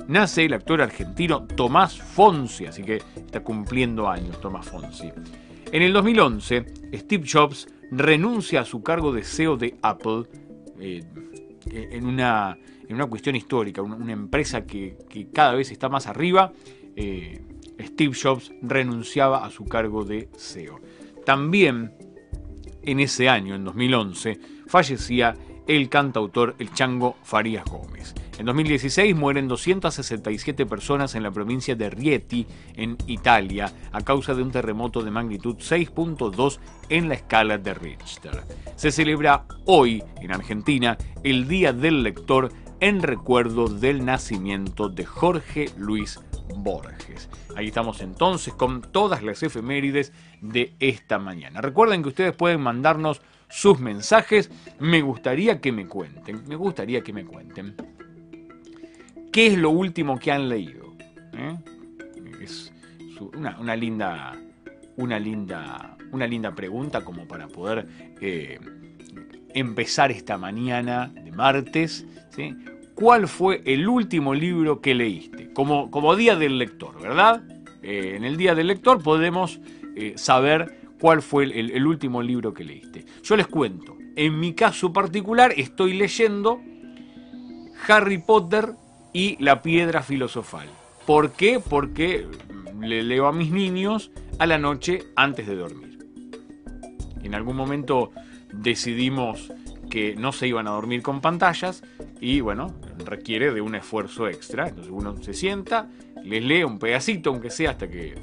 nace 0.08 0.44
el 0.44 0.54
actor 0.54 0.80
argentino 0.80 1.46
Tomás 1.46 2.00
Fonsi, 2.00 2.66
así 2.66 2.82
que 2.82 3.02
está 3.16 3.40
cumpliendo 3.40 4.08
años 4.08 4.40
Tomás 4.40 4.68
Fonsi. 4.68 5.10
En 5.72 5.82
el 5.82 5.92
2011, 5.92 6.64
Steve 6.94 7.24
Jobs 7.30 7.66
renuncia 7.90 8.60
a 8.60 8.64
su 8.64 8.82
cargo 8.82 9.12
de 9.12 9.24
CEO 9.24 9.56
de 9.56 9.76
Apple 9.82 10.24
eh, 10.78 11.02
en, 11.70 12.06
una, 12.06 12.56
en, 12.88 12.94
una, 12.94 13.06
cuestión 13.06 13.34
histórica, 13.34 13.82
una, 13.82 14.12
empresa 14.12 14.64
que, 14.64 14.96
cada 15.32 15.54
vez 15.54 15.72
está 15.72 15.88
más 15.88 16.06
arriba. 16.06 16.52
Eh, 16.94 17.42
Steve 17.80 18.14
Jobs 18.14 18.52
renunciaba 18.62 19.44
a 19.44 19.50
su 19.50 19.64
cargo 19.64 20.04
de 20.04 20.28
CEO. 20.36 20.80
También 21.24 21.92
en 22.82 23.00
ese 23.00 23.28
año, 23.28 23.56
en 23.56 23.64
2011, 23.64 24.38
fallecía 24.66 25.34
el 25.66 25.88
cantautor 25.88 26.54
El 26.58 26.72
Chango 26.72 27.16
Farías 27.22 27.64
Gómez. 27.64 28.14
En 28.38 28.46
2016 28.46 29.16
mueren 29.16 29.48
267 29.48 30.66
personas 30.66 31.14
en 31.14 31.22
la 31.22 31.30
provincia 31.30 31.74
de 31.74 31.88
Rieti, 31.88 32.46
en 32.74 32.98
Italia, 33.06 33.72
a 33.92 34.02
causa 34.02 34.34
de 34.34 34.42
un 34.42 34.50
terremoto 34.50 35.02
de 35.02 35.10
magnitud 35.10 35.56
6.2 35.56 36.58
en 36.90 37.08
la 37.08 37.14
escala 37.14 37.58
de 37.58 37.74
Richter. 37.74 38.42
Se 38.76 38.92
celebra 38.92 39.46
hoy, 39.64 40.04
en 40.20 40.32
Argentina, 40.32 40.98
el 41.24 41.48
Día 41.48 41.72
del 41.72 42.02
Lector 42.02 42.50
en 42.80 43.02
recuerdo 43.02 43.68
del 43.68 44.04
nacimiento 44.04 44.90
de 44.90 45.06
Jorge 45.06 45.70
Luis 45.78 46.20
Borges. 46.56 47.30
Ahí 47.56 47.68
estamos 47.68 48.02
entonces 48.02 48.52
con 48.52 48.82
todas 48.82 49.22
las 49.22 49.42
efemérides 49.42 50.12
de 50.42 50.74
esta 50.78 51.18
mañana. 51.18 51.62
Recuerden 51.62 52.02
que 52.02 52.10
ustedes 52.10 52.36
pueden 52.36 52.60
mandarnos 52.60 53.22
sus 53.48 53.78
mensajes. 53.78 54.50
Me 54.78 55.02
gustaría 55.02 55.60
que 55.60 55.72
me 55.72 55.86
cuenten, 55.86 56.42
me 56.46 56.56
gustaría 56.56 57.02
que 57.02 57.12
me 57.12 57.24
cuenten. 57.24 57.74
¿Qué 59.32 59.48
es 59.48 59.58
lo 59.58 59.70
último 59.70 60.18
que 60.18 60.32
han 60.32 60.48
leído? 60.48 60.94
¿Eh? 61.34 61.56
Es 62.40 62.72
una, 63.34 63.76
linda, 63.76 64.34
una, 64.96 65.18
linda, 65.18 65.96
una 66.12 66.26
linda 66.26 66.54
pregunta 66.54 67.04
como 67.04 67.26
para 67.26 67.48
poder 67.48 67.86
eh, 68.20 68.58
empezar 69.54 70.10
esta 70.10 70.38
mañana 70.38 71.08
de 71.08 71.32
martes. 71.32 72.06
¿Cuál 72.94 73.28
fue 73.28 73.62
el 73.66 73.86
último 73.88 74.34
libro 74.34 74.80
que 74.80 74.94
leíste? 74.94 75.52
Como, 75.52 75.90
como 75.90 76.16
Día 76.16 76.36
del 76.36 76.58
Lector, 76.58 77.00
¿verdad? 77.00 77.42
Eh, 77.82 78.14
en 78.16 78.24
el 78.24 78.36
Día 78.36 78.54
del 78.54 78.68
Lector 78.68 79.02
podemos 79.02 79.60
saber 80.16 80.85
cuál 81.00 81.22
fue 81.22 81.44
el, 81.44 81.86
último 81.86 82.22
libro 82.22 82.54
que 82.54 82.64
leíste. 82.64 83.04
Yo 83.22 83.36
les 83.36 83.46
cuento, 83.46 83.96
en 84.16 84.38
mi 84.38 84.54
caso 84.54 84.92
particular 84.92 85.52
estoy 85.56 85.94
leyendo 85.94 86.60
Harry 87.88 88.18
Potter 88.18 88.72
y 89.12 89.42
La 89.42 89.62
piedra 89.62 90.02
filosofal. 90.02 90.68
¿Por 91.06 91.32
qué? 91.32 91.60
Porque 91.60 92.26
le 92.80 93.02
leo 93.02 93.26
a 93.26 93.32
mis 93.32 93.50
niños 93.50 94.10
a 94.38 94.46
la 94.46 94.58
noche 94.58 95.04
antes 95.16 95.46
de 95.46 95.56
dormir. 95.56 95.98
En 97.22 97.34
algún 97.34 97.56
momento 97.56 98.10
decidimos 98.52 99.52
que 99.90 100.16
no 100.16 100.32
se 100.32 100.48
iban 100.48 100.66
a 100.66 100.72
dormir 100.72 101.02
con 101.02 101.20
pantallas 101.20 101.82
y 102.20 102.40
bueno, 102.40 102.74
requiere 103.04 103.52
de 103.52 103.60
un 103.60 103.74
esfuerzo 103.74 104.28
extra. 104.28 104.68
Entonces 104.68 104.92
uno 104.94 105.16
se 105.22 105.32
sienta, 105.32 105.88
les 106.22 106.44
lee 106.44 106.64
un 106.64 106.78
pedacito, 106.78 107.30
aunque 107.30 107.50
sea 107.50 107.70
hasta 107.70 107.88
que 107.88 108.14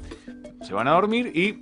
se 0.62 0.72
van 0.72 0.88
a 0.88 0.92
dormir 0.92 1.32
y 1.34 1.58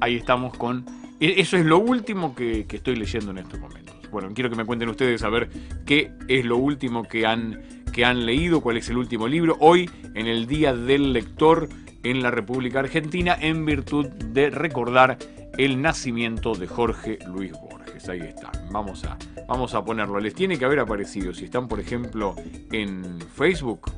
ahí 0.00 0.16
estamos 0.16 0.56
con... 0.56 0.84
E, 1.20 1.40
eso 1.40 1.56
es 1.56 1.66
lo 1.66 1.78
último 1.78 2.34
que, 2.34 2.66
estoy 2.68 2.96
leyendo 2.96 3.30
en 3.30 3.38
estos 3.38 3.60
momentos. 3.60 3.96
Bueno, 4.10 4.30
quiero 4.34 4.50
que 4.50 4.56
me 4.56 4.64
cuenten 4.64 4.88
ustedes 4.88 5.22
a 5.22 5.28
ver 5.28 5.50
qué 5.86 6.12
es 6.28 6.44
lo 6.44 6.56
último 6.56 7.04
que 7.04 7.26
han, 7.26 7.84
que 7.92 8.04
han 8.04 8.26
leído, 8.26 8.60
cuál 8.60 8.76
es 8.76 8.88
el 8.88 8.96
último 8.96 9.28
libro. 9.28 9.56
Hoy, 9.60 9.88
en 10.14 10.26
el 10.26 10.46
Día 10.46 10.74
del 10.74 11.12
Lector 11.12 11.68
en 12.02 12.22
la 12.22 12.30
República 12.30 12.80
Argentina, 12.80 13.36
en 13.38 13.64
virtud 13.64 14.06
de 14.06 14.50
recordar 14.50 15.18
el 15.58 15.80
nacimiento 15.82 16.54
de 16.54 16.66
Jorge 16.66 17.18
Luis 17.26 17.52
Borges. 17.52 18.08
Ahí 18.08 18.20
está. 18.20 18.50
Vamos 18.70 19.04
a, 19.04 19.18
vamos 19.46 19.74
a 19.74 19.84
ponerlo. 19.84 20.18
Les 20.20 20.34
tiene 20.34 20.58
que 20.58 20.64
haber 20.64 20.80
aparecido. 20.80 21.34
Si 21.34 21.44
están, 21.44 21.68
por 21.68 21.80
ejemplo, 21.80 22.34
en 22.72 23.20
Facebook, 23.34 23.90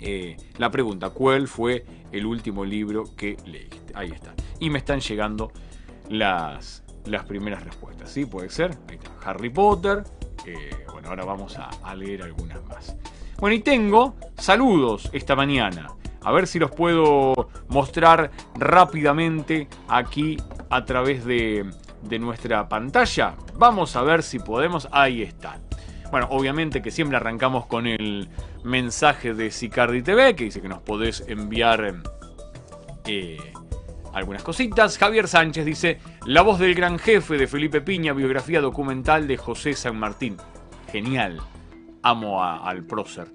eh, 0.00 0.36
la 0.58 0.70
pregunta, 0.70 1.10
¿cuál 1.10 1.48
fue 1.48 1.84
el 2.12 2.26
último 2.26 2.64
libro 2.64 3.04
que 3.16 3.36
leíste? 3.46 3.92
Ahí 3.94 4.10
está. 4.10 4.34
Y 4.60 4.70
me 4.70 4.78
están 4.78 5.00
llegando 5.00 5.52
las, 6.08 6.84
las 7.06 7.24
primeras 7.24 7.64
respuestas. 7.64 8.10
¿Sí? 8.10 8.26
Puede 8.26 8.50
ser. 8.50 8.76
Ahí 8.88 8.96
está. 8.96 9.10
Harry 9.24 9.50
Potter. 9.50 10.04
Eh, 10.46 10.70
bueno, 10.92 11.08
ahora 11.08 11.24
vamos 11.24 11.56
a, 11.58 11.94
leer 11.94 12.22
algunas 12.22 12.62
más. 12.64 12.96
Bueno, 13.38 13.54
y 13.54 13.60
tengo 13.60 14.16
saludos 14.36 15.10
esta 15.12 15.36
mañana. 15.36 15.88
A 16.22 16.32
ver 16.32 16.46
si 16.46 16.58
los 16.58 16.70
puedo 16.70 17.48
mostrar 17.68 18.30
rápidamente 18.54 19.68
aquí 19.88 20.36
a 20.70 20.84
través 20.84 21.24
de, 21.24 21.70
de 22.02 22.18
nuestra 22.18 22.68
pantalla. 22.68 23.36
Vamos 23.56 23.94
a 23.96 24.02
ver 24.02 24.22
si 24.22 24.38
podemos. 24.38 24.88
Ahí 24.90 25.22
está. 25.22 25.60
Bueno, 26.10 26.28
obviamente 26.30 26.80
que 26.80 26.90
siempre 26.90 27.18
arrancamos 27.18 27.66
con 27.66 27.86
el 27.86 28.28
mensaje 28.64 29.34
de 29.34 29.50
Sicardi 29.50 30.02
TV, 30.02 30.34
que 30.34 30.44
dice 30.44 30.62
que 30.62 30.68
nos 30.68 30.80
podés 30.80 31.22
enviar 31.28 32.02
eh, 33.06 33.38
algunas 34.14 34.42
cositas. 34.42 34.96
Javier 34.96 35.28
Sánchez 35.28 35.66
dice, 35.66 35.98
La 36.24 36.40
voz 36.40 36.58
del 36.58 36.74
gran 36.74 36.98
jefe 36.98 37.36
de 37.36 37.46
Felipe 37.46 37.82
Piña, 37.82 38.14
biografía 38.14 38.60
documental 38.60 39.26
de 39.26 39.36
José 39.36 39.74
San 39.74 39.98
Martín. 39.98 40.38
Genial. 40.90 41.40
Amo 42.02 42.42
al 42.42 42.84
prócer. 42.84 43.28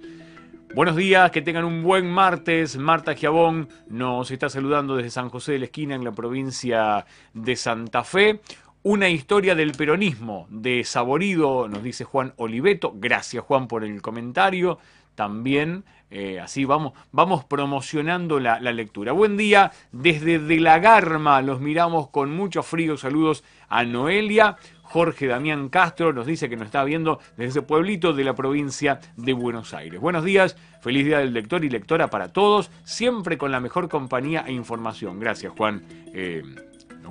Buenos 0.74 0.96
días, 0.96 1.30
que 1.30 1.44
tengan 1.44 1.65
un 1.65 1.84
buen 1.84 2.10
martes. 2.10 2.77
Marta 2.77 3.13
Giabón 3.13 3.70
nos 3.89 4.32
está 4.32 4.50
saludando 4.50 4.96
desde 4.96 5.12
San 5.12 5.30
José 5.30 5.51
de 5.51 5.60
la 5.60 5.65
Esquina 5.65 5.94
en 5.94 6.03
la 6.03 6.12
provincia 6.12 7.06
de 7.36 7.56
Santa 7.56 8.03
Fe. 8.03 8.42
Una 8.86 9.08
historia 9.08 9.56
del 9.56 9.72
peronismo 9.72 10.46
de 10.50 10.84
Saborido, 10.84 11.70
nos 11.70 11.84
dice 11.84 12.04
Juan 12.04 12.34
Oliveto. 12.36 12.91
Gracias 12.93 13.41
Juan 13.46 13.69
por 13.69 13.86
el 13.86 14.02
comentario. 14.02 14.78
También 15.15 15.86
eh, 16.12 16.41
así 16.41 16.65
vamos, 16.65 16.91
vamos 17.13 17.46
promocionando 17.46 18.41
la, 18.41 18.60
lectura. 18.60 19.13
Buen 19.13 19.38
día, 19.38 19.72
desde 19.93 20.38
De 20.38 20.60
la 20.60 20.80
Garma 20.80 21.41
los 21.41 21.62
miramos 21.62 22.10
con 22.10 22.36
mucho 22.36 22.62
frío. 22.62 22.98
Saludos 22.98 23.46
a 23.69 23.86
Noelia. 23.86 24.58
Jorge 24.82 25.28
Damián 25.28 25.69
Castro 25.69 26.12
nos 26.12 26.26
dice 26.26 26.50
que 26.50 26.58
nos 26.58 26.65
está 26.65 26.84
viendo 26.84 27.19
desde 27.38 27.52
ese 27.52 27.62
pueblito 27.62 28.12
de 28.12 28.26
la 28.26 28.36
provincia 28.36 29.00
de 29.15 29.32
Buenos 29.32 29.74
Aires. 29.74 30.02
Buenos 30.02 30.26
días, 30.26 30.58
feliz 30.82 31.06
día 31.06 31.19
del 31.19 31.32
lector 31.32 31.63
y 31.63 31.69
lectora 31.69 32.10
para 32.10 32.34
todos, 32.34 32.69
siempre 32.84 33.38
con 33.38 33.50
la 33.50 33.62
mejor 33.62 33.88
compañía 33.88 34.43
e 34.46 34.52
información. 34.52 35.22
Gracias 35.22 35.54
Juan. 35.56 35.84
Eh, 36.13 36.43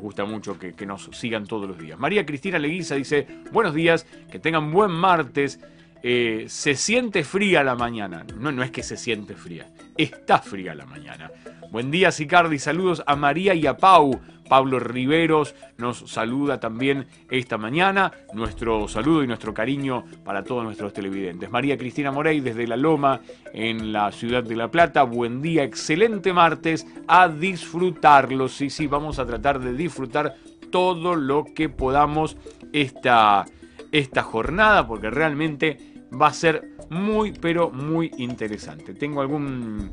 gusta 0.03 0.25
mucho 0.25 0.59
que, 0.59 0.75
nos 0.85 1.09
sigan 1.13 1.47
todos 1.47 1.69
los 1.69 1.79
días. 1.79 1.99
María 1.99 2.27
Cristina 2.27 2.59
Leguiza 2.59 2.97
dice, 2.97 3.27
buenos 3.53 3.73
días, 3.73 4.05
que 4.31 4.39
tengan 4.39 4.71
buen 4.73 4.91
martes. 4.91 5.61
Eh, 6.03 6.47
se 6.49 6.75
siente 6.75 7.25
fría 7.25 7.63
la 7.63 7.77
mañana. 7.77 8.25
No, 8.39 8.51
no 8.51 8.63
es 8.63 8.71
que 8.71 8.83
se 8.83 8.97
siente 8.97 9.35
fría, 9.35 9.69
está 9.97 10.39
fría 10.39 10.75
la 10.75 10.87
mañana. 10.87 11.31
Buen 11.71 11.91
día, 11.91 12.11
Sicardi. 12.11 12.59
Saludos 12.59 13.03
a 13.07 13.17
María 13.17 13.55
y 13.55 13.67
a 13.67 13.77
Pau. 13.77 14.21
Pablo 14.49 14.79
Riveros 14.79 15.55
nos 15.79 16.11
saluda 16.11 16.61
también 16.61 17.07
esta 17.31 17.57
mañana. 17.57 18.13
Nuestro 18.35 18.87
saludo 18.89 19.23
y 19.23 19.27
nuestro 19.27 19.55
cariño 19.55 20.05
para 20.25 20.45
todos 20.45 20.65
nuestros 20.65 20.93
televidentes. 20.93 21.51
María 21.51 21.79
Cristina 21.79 22.13
Morey 22.13 22.41
desde 22.41 22.67
La 22.67 22.77
Loma, 22.77 23.21
en 23.55 23.93
la 23.93 24.13
ciudad 24.13 24.43
de 24.43 24.57
La 24.57 24.71
Plata. 24.71 25.05
Buen 25.05 25.41
día, 25.41 25.63
excelente 25.63 26.35
martes. 26.35 26.87
A 27.09 27.29
disfrutarlo. 27.29 28.49
Sí, 28.49 28.69
sí, 28.69 28.87
vamos 28.87 29.19
a 29.19 29.25
tratar 29.25 29.59
de 29.59 29.73
disfrutar 29.73 30.35
todo 30.71 31.15
lo 31.17 31.47
que 31.55 31.71
podamos 31.71 32.37
esta, 32.73 33.47
esta 33.93 34.23
jornada, 34.23 34.87
porque 34.87 35.09
realmente 35.09 35.92
va 36.21 36.29
a 36.29 36.33
ser 36.33 36.77
muy, 36.91 37.33
pero 37.33 37.71
muy 37.71 38.11
interesante. 38.19 38.95
Tengo 38.95 39.21
algún 39.21 39.91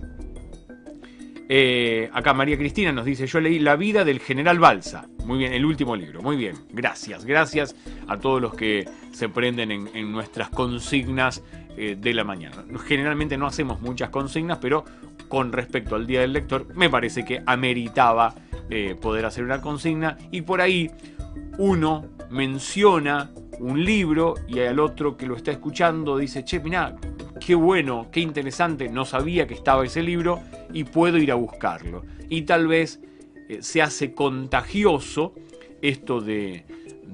eh, 1.51 2.11
acá 2.13 2.35
María 2.35 2.55
Cristina 2.59 2.91
nos 2.91 3.05
dice, 3.05 3.25
yo 3.25 3.41
leí 3.41 3.57
La 3.57 3.75
vida 3.75 4.05
del 4.05 4.19
general 4.19 4.59
Balsa. 4.59 5.07
Muy 5.25 5.39
bien, 5.39 5.51
el 5.51 5.65
último 5.65 5.95
libro. 5.95 6.21
Muy 6.21 6.37
bien, 6.37 6.55
gracias. 6.71 7.25
Gracias 7.25 7.75
a 8.07 8.17
todos 8.17 8.39
los 8.39 8.53
que 8.53 8.87
se 9.11 9.29
prenden 9.29 9.71
en, 9.71 10.11
nuestras 10.11 10.49
consignas 10.49 11.43
eh, 11.75 11.97
de 11.99 12.13
la 12.13 12.23
mañana. 12.23 12.63
Generalmente 12.85 13.35
no 13.35 13.47
hacemos 13.47 13.81
muchas 13.81 14.09
consignas, 14.09 14.59
pero 14.59 14.85
con 15.27 15.51
respecto 15.51 15.95
al 15.95 16.05
Día 16.05 16.21
del 16.21 16.33
Lector, 16.33 16.67
me 16.75 16.87
parece 16.87 17.25
que 17.25 17.41
ameritaba 17.47 18.35
eh, 18.69 18.95
poder 19.01 19.25
hacer 19.25 19.43
una 19.43 19.59
consigna. 19.59 20.19
Y 20.29 20.41
por 20.41 20.61
ahí 20.61 20.91
uno 21.57 22.05
menciona 22.29 23.31
un 23.59 23.83
libro 23.83 24.35
y 24.47 24.59
al 24.59 24.79
otro 24.79 25.17
que 25.17 25.25
lo 25.25 25.35
está 25.35 25.51
escuchando 25.51 26.17
dice, 26.17 26.43
che, 26.43 26.59
mirá, 26.59 26.95
qué 27.45 27.55
bueno, 27.55 28.07
qué 28.11 28.19
interesante, 28.19 28.89
no 28.89 29.05
sabía 29.05 29.47
que 29.47 29.53
estaba 29.53 29.85
ese 29.85 30.03
libro 30.03 30.41
y 30.73 30.83
puedo 30.83 31.17
ir 31.17 31.31
a 31.31 31.35
buscarlo. 31.35 32.03
Y 32.29 32.43
tal 32.43 32.67
vez 32.67 33.01
eh, 33.49 33.59
se 33.61 33.81
hace 33.81 34.13
contagioso 34.13 35.33
esto 35.81 36.21
de, 36.21 36.65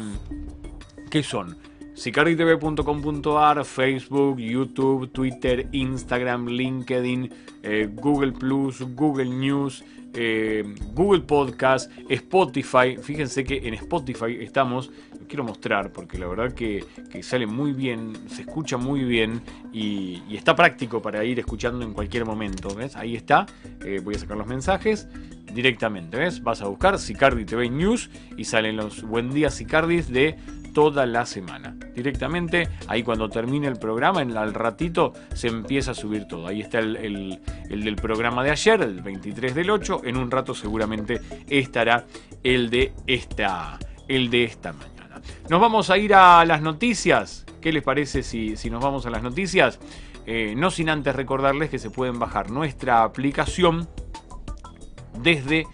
¿Qué 1.11 1.23
son? 1.23 1.57
sicarditv.com.ar, 1.95 3.65
Facebook, 3.65 4.39
YouTube, 4.39 5.11
Twitter, 5.13 5.69
Instagram, 5.73 6.49
LinkedIn, 6.49 7.31
eh, 7.63 7.89
Google 7.95 8.33
Plus, 8.33 8.83
Google 8.95 9.27
News, 9.27 9.85
eh, 10.13 10.65
Google 10.93 11.23
Podcast, 11.23 11.91
Spotify. 12.09 12.97
Fíjense 13.01 13.45
que 13.45 13.67
en 13.67 13.75
Spotify 13.75 14.39
estamos, 14.41 14.91
quiero 15.29 15.45
mostrar 15.45 15.93
porque 15.93 16.19
la 16.19 16.27
verdad 16.27 16.53
que, 16.53 16.85
sale 17.23 17.47
muy 17.47 17.73
bien, 17.73 18.13
se 18.29 18.43
escucha 18.43 18.77
muy 18.77 19.05
bien 19.05 19.41
y, 19.73 20.23
está 20.35 20.55
práctico 20.55 21.01
para 21.01 21.25
ir 21.25 21.39
escuchando 21.39 21.85
en 21.85 21.93
cualquier 21.93 22.25
momento. 22.25 22.75
¿Ves? 22.75 22.97
Ahí 22.97 23.17
está. 23.17 23.47
Eh, 23.85 24.01
voy 24.03 24.15
a 24.15 24.19
sacar 24.19 24.37
los 24.37 24.47
mensajes 24.47 25.09
directamente. 25.53 26.17
¿Ves? 26.17 26.43
Vas 26.43 26.61
a 26.61 26.67
buscar 26.67 26.99
Sicardi 26.99 27.45
TV 27.45 27.69
News 27.71 28.11
y 28.37 28.45
salen 28.45 28.77
los 28.77 29.03
Buen 29.03 29.31
Día 29.31 29.51
Sicardis 29.51 30.09
de 30.09 30.37
toda 30.75 31.07
la 31.07 31.25
semana. 31.25 31.75
Directamente, 31.95 32.69
ahí 32.89 33.03
cuando 33.03 33.31
termine 33.31 33.69
el 33.69 33.77
programa, 33.77 34.21
en 34.21 34.37
al 34.37 34.53
ratito, 34.53 35.15
se 35.33 35.49
empieza 35.49 35.93
a 35.93 35.95
subir 35.95 36.27
todo. 36.29 36.47
Ahí 36.47 36.61
está 36.61 36.81
el, 36.81 37.41
del 37.71 37.97
programa 37.97 38.43
de 38.45 38.51
ayer, 38.51 38.83
el 38.83 39.01
23 39.01 39.55
del 39.55 39.71
8. 39.71 40.03
En 40.05 40.19
un 40.19 40.31
rato 40.31 40.55
seguramente 40.55 41.21
estará 41.49 42.05
el 42.43 42.69
de 42.69 42.93
esta, 43.07 43.79
el 44.09 44.29
de 44.29 44.45
esta 44.45 44.75
mañana. 44.75 45.23
Nos 45.49 45.61
vamos 45.61 45.89
a 45.89 45.97
ir 45.97 46.13
a 46.13 46.45
las 46.45 46.61
noticias. 46.61 47.47
¿Qué 47.63 47.73
les 47.73 47.83
parece 47.83 48.23
si, 48.23 48.57
si 48.57 48.69
nos 48.69 48.83
vamos 48.83 49.07
a 49.07 49.11
las 49.11 49.23
noticias? 49.23 49.79
Eh, 50.27 50.55
no 50.57 50.71
sin 50.71 50.89
antes 50.89 51.15
recordarles 51.15 51.71
que 51.71 51.79
se 51.79 51.91
pueden 51.91 52.19
bajar 52.19 52.51
nuestra 52.51 53.05
aplicación 53.05 53.89
desde 55.23 55.67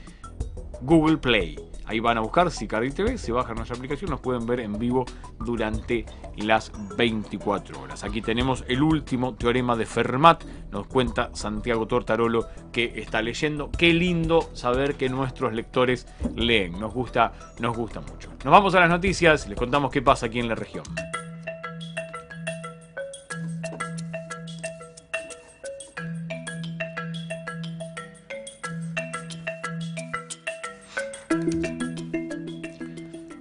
Google 0.83 1.17
Play. 1.17 1.70
Ahí 1.91 1.99
van 1.99 2.17
a 2.19 2.21
buscar 2.21 2.49
Sicardi 2.53 2.93
TV, 2.93 3.19
se 3.19 3.33
bajan 3.33 3.57
nuestra 3.57 3.77
aplicación, 3.77 4.13
nos 4.13 4.21
pueden 4.21 4.47
ver 4.47 4.61
en 4.61 4.79
vivo 4.79 5.05
durante 5.41 6.07
las 6.37 6.71
24 6.97 7.83
horas. 7.83 8.05
Aquí 8.05 8.23
tenemos 8.23 8.65
el 8.69 8.81
último 8.81 9.35
teorema 9.35 9.75
de 9.75 9.87
Fermat, 9.87 10.45
nos 10.71 10.87
cuenta 10.87 11.31
Santiago 11.33 11.89
Tortarolo 11.89 12.47
que 12.71 12.93
está 12.95 13.23
leyendo. 13.23 13.73
Qué 13.77 13.93
lindo 13.93 14.51
saber 14.53 14.95
que 14.95 15.09
nuestros 15.09 15.53
lectores 15.53 16.07
leen, 16.37 16.79
nos 16.79 16.95
gusta, 16.95 17.33
nos 17.59 17.77
gusta 17.77 18.01
mucho. 18.01 18.31
Nos 18.45 18.53
vamos 18.53 18.73
a 18.77 18.79
las 18.79 18.89
noticias, 18.89 19.49
les 19.49 19.59
contamos 19.59 19.91
qué 19.91 20.01
pasa 20.01 20.27
aquí 20.27 20.39
en 20.39 20.47
la 20.47 20.55
región. 20.55 20.85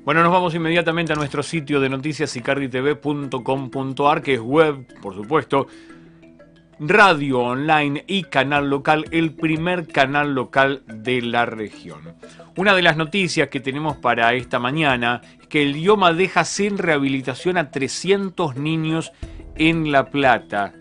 Bueno, 0.03 0.23
nos 0.23 0.31
vamos 0.31 0.55
inmediatamente 0.55 1.13
a 1.13 1.15
nuestro 1.15 1.43
sitio 1.43 1.79
de 1.79 1.87
noticias 1.87 2.31
sicarditv.com.ar, 2.31 4.21
que 4.23 4.33
es 4.33 4.39
web, 4.39 4.87
por 5.01 5.13
supuesto, 5.13 5.67
radio 6.79 7.39
online 7.39 8.05
y 8.07 8.23
canal 8.23 8.69
local, 8.69 9.05
el 9.11 9.33
primer 9.35 9.87
canal 9.87 10.33
local 10.33 10.81
de 10.87 11.21
la 11.21 11.45
región. 11.45 12.15
Una 12.57 12.73
de 12.73 12.81
las 12.81 12.97
noticias 12.97 13.49
que 13.49 13.59
tenemos 13.59 13.97
para 13.97 14.33
esta 14.33 14.57
mañana 14.57 15.21
es 15.41 15.47
que 15.47 15.61
el 15.61 15.75
IOMA 15.75 16.13
deja 16.13 16.43
sin 16.45 16.79
rehabilitación 16.79 17.57
a 17.57 17.69
300 17.69 18.55
niños 18.55 19.11
en 19.55 19.91
La 19.91 20.05
Plata 20.09 20.73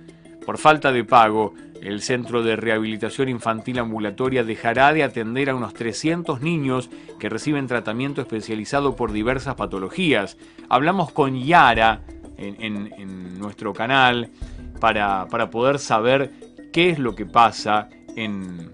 por 0.49 0.57
falta 0.57 0.93
de 0.93 1.05
pago. 1.05 1.53
El 1.83 2.03
Centro 2.03 2.43
de 2.43 2.57
Rehabilitación 2.57 3.29
Infantil 3.29 3.79
Ambulatoria 3.79 4.45
dejará 4.45 4.93
de 4.93 5.05
atender 5.05 5.51
a 5.51 5.55
unos 5.55 5.75
300 5.75 6.41
niños 6.41 6.91
que 7.19 7.29
reciben 7.29 7.67
tratamiento 7.67 8.21
especializado 8.21 8.97
por 8.97 9.13
diversas 9.13 9.55
patologías. 9.55 10.37
Hablamos 10.69 11.13
con 11.13 11.41
Yara 11.41 12.03
en, 12.37 13.39
nuestro 13.39 13.73
canal 13.73 14.31
para, 14.81 15.27
poder 15.51 15.79
saber 15.79 16.33
qué 16.73 16.91
es 16.91 16.99
lo 16.99 17.15
que 17.15 17.27
pasa 17.27 17.89
en, 18.17 18.73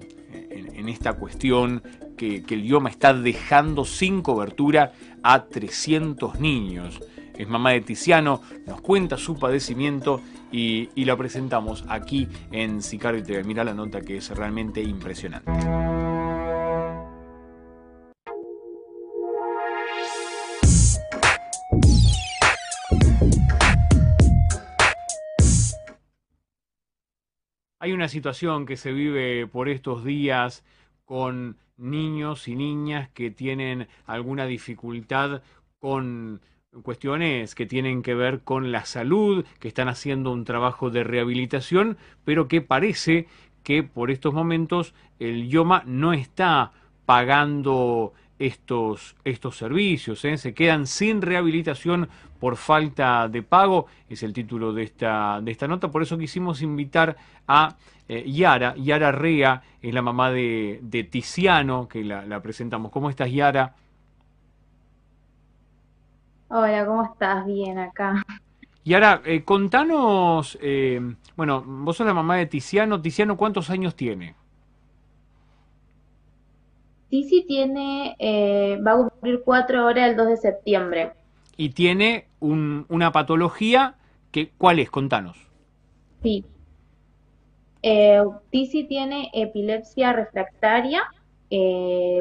esta 0.88 1.14
cuestión 1.14 1.83
que, 2.17 2.43
que 2.43 2.55
el 2.55 2.64
idioma 2.64 2.90
está 2.90 3.14
dejando 3.14 3.85
sin 3.85 4.21
cobertura 4.23 4.93
a 5.23 5.45
300 5.45 6.38
niños. 6.40 7.01
Es 7.37 7.49
mamá 7.49 7.71
de 7.71 7.81
Tiziano, 7.81 8.43
nos 8.67 8.81
cuenta 8.81 9.17
su 9.17 9.37
padecimiento 9.37 10.21
y, 10.55 11.05
la 11.05 11.17
presentamos 11.17 11.85
aquí 11.88 12.29
en 12.53 12.81
Sicario 12.81 13.25
TV. 13.25 13.43
Mira 13.43 13.64
la 13.64 13.75
nota 13.75 14.01
que 14.01 14.19
es 14.19 14.31
realmente 14.31 14.81
impresionante. 14.81 15.51
Hay 27.81 27.93
una 27.93 28.09
situación 28.09 28.64
que 28.64 28.77
se 28.77 28.93
vive 28.93 29.47
por 29.47 29.69
estos 29.69 30.05
días 30.05 30.64
con 31.05 31.59
niños 31.77 32.47
y 32.49 32.55
niñas 32.55 33.11
que 33.11 33.31
tienen 33.31 33.88
alguna 34.07 34.47
dificultad 34.47 35.43
con 35.81 36.40
cuestiones 36.83 37.55
que 37.55 37.67
tienen 37.67 38.03
que 38.03 38.15
ver 38.15 38.41
con 38.41 38.73
la 38.73 38.85
salud, 38.85 39.45
que 39.61 39.69
están 39.69 39.89
haciendo 39.89 40.33
un 40.33 40.45
trabajo 40.45 40.91
de 40.91 41.05
rehabilitación, 41.05 41.97
pero 42.25 42.49
que 42.49 42.61
parece 42.61 43.27
que 43.63 43.83
por 43.83 44.11
estos 44.11 44.35
momentos 44.35 44.95
el 45.19 45.47
IOMA 45.49 45.83
no 45.87 46.13
está 46.13 46.73
pagando 47.07 48.13
estos, 48.39 49.17
estos 49.25 49.57
servicios, 49.57 50.25
¿eh? 50.25 50.37
se 50.37 50.55
quedan 50.55 50.87
sin 50.87 51.23
rehabilitación 51.23 52.09
por 52.41 52.57
falta 52.57 53.29
de 53.29 53.43
pago, 53.43 53.87
es 54.09 54.23
el 54.23 54.33
título 54.33 54.73
de 54.73 54.83
esta, 54.83 55.41
de 55.41 55.53
esta 55.53 55.69
nota, 55.69 55.91
por 55.91 56.03
eso 56.03 56.19
quisimos 56.19 56.61
invitar 56.61 57.17
a 57.47 57.77
eh, 58.09 58.31
Yara, 58.31 58.75
Yara 58.77 59.13
Rea 59.13 59.63
es 59.81 59.95
la 59.95 60.03
mamá 60.03 60.31
de, 60.31 60.81
de 60.83 61.05
Tiziano, 61.05 61.89
que 61.89 62.05
la, 62.05 62.27
la 62.27 62.43
presentamos. 62.43 62.91
¿Cómo 62.91 63.09
estás 63.09 63.33
Yara? 63.33 63.75
Hola, 66.48 66.87
¿cómo 66.87 67.04
estás? 67.04 67.46
Bien 67.46 67.78
acá. 67.78 68.22
Y 68.85 68.92
ahora, 68.92 69.22
eh, 69.24 69.44
contanos, 69.44 70.59
eh, 70.61 71.00
bueno, 71.37 71.64
vos 71.66 71.96
sos 71.96 72.07
la 72.07 72.12
mamá 72.12 72.37
de 72.37 72.46
Tiziano. 72.46 73.00
Tiziano, 73.00 73.37
¿cuántos 73.37 73.70
años 73.70 73.96
tiene? 73.96 74.35
Tizi 77.09 77.44
tiene, 77.46 78.14
eh, 78.18 78.78
va 78.87 78.92
a 78.92 78.96
cumplir 78.96 79.40
cuatro 79.42 79.87
horas 79.87 80.11
el 80.11 80.16
2 80.16 80.26
de 80.28 80.37
septiembre. 80.37 81.12
Y 81.57 81.70
tiene 81.70 82.26
una 82.40 83.12
patología, 83.12 83.94
que, 84.30 84.50
¿cuál 84.59 84.80
es? 84.80 84.90
Contanos. 84.90 85.38
Sí. 86.22 86.44
Eh, 87.83 88.22
Tizi 88.50 88.85
tiene 88.85 89.30
epilepsia 89.33 90.12
refractaria 90.12 91.04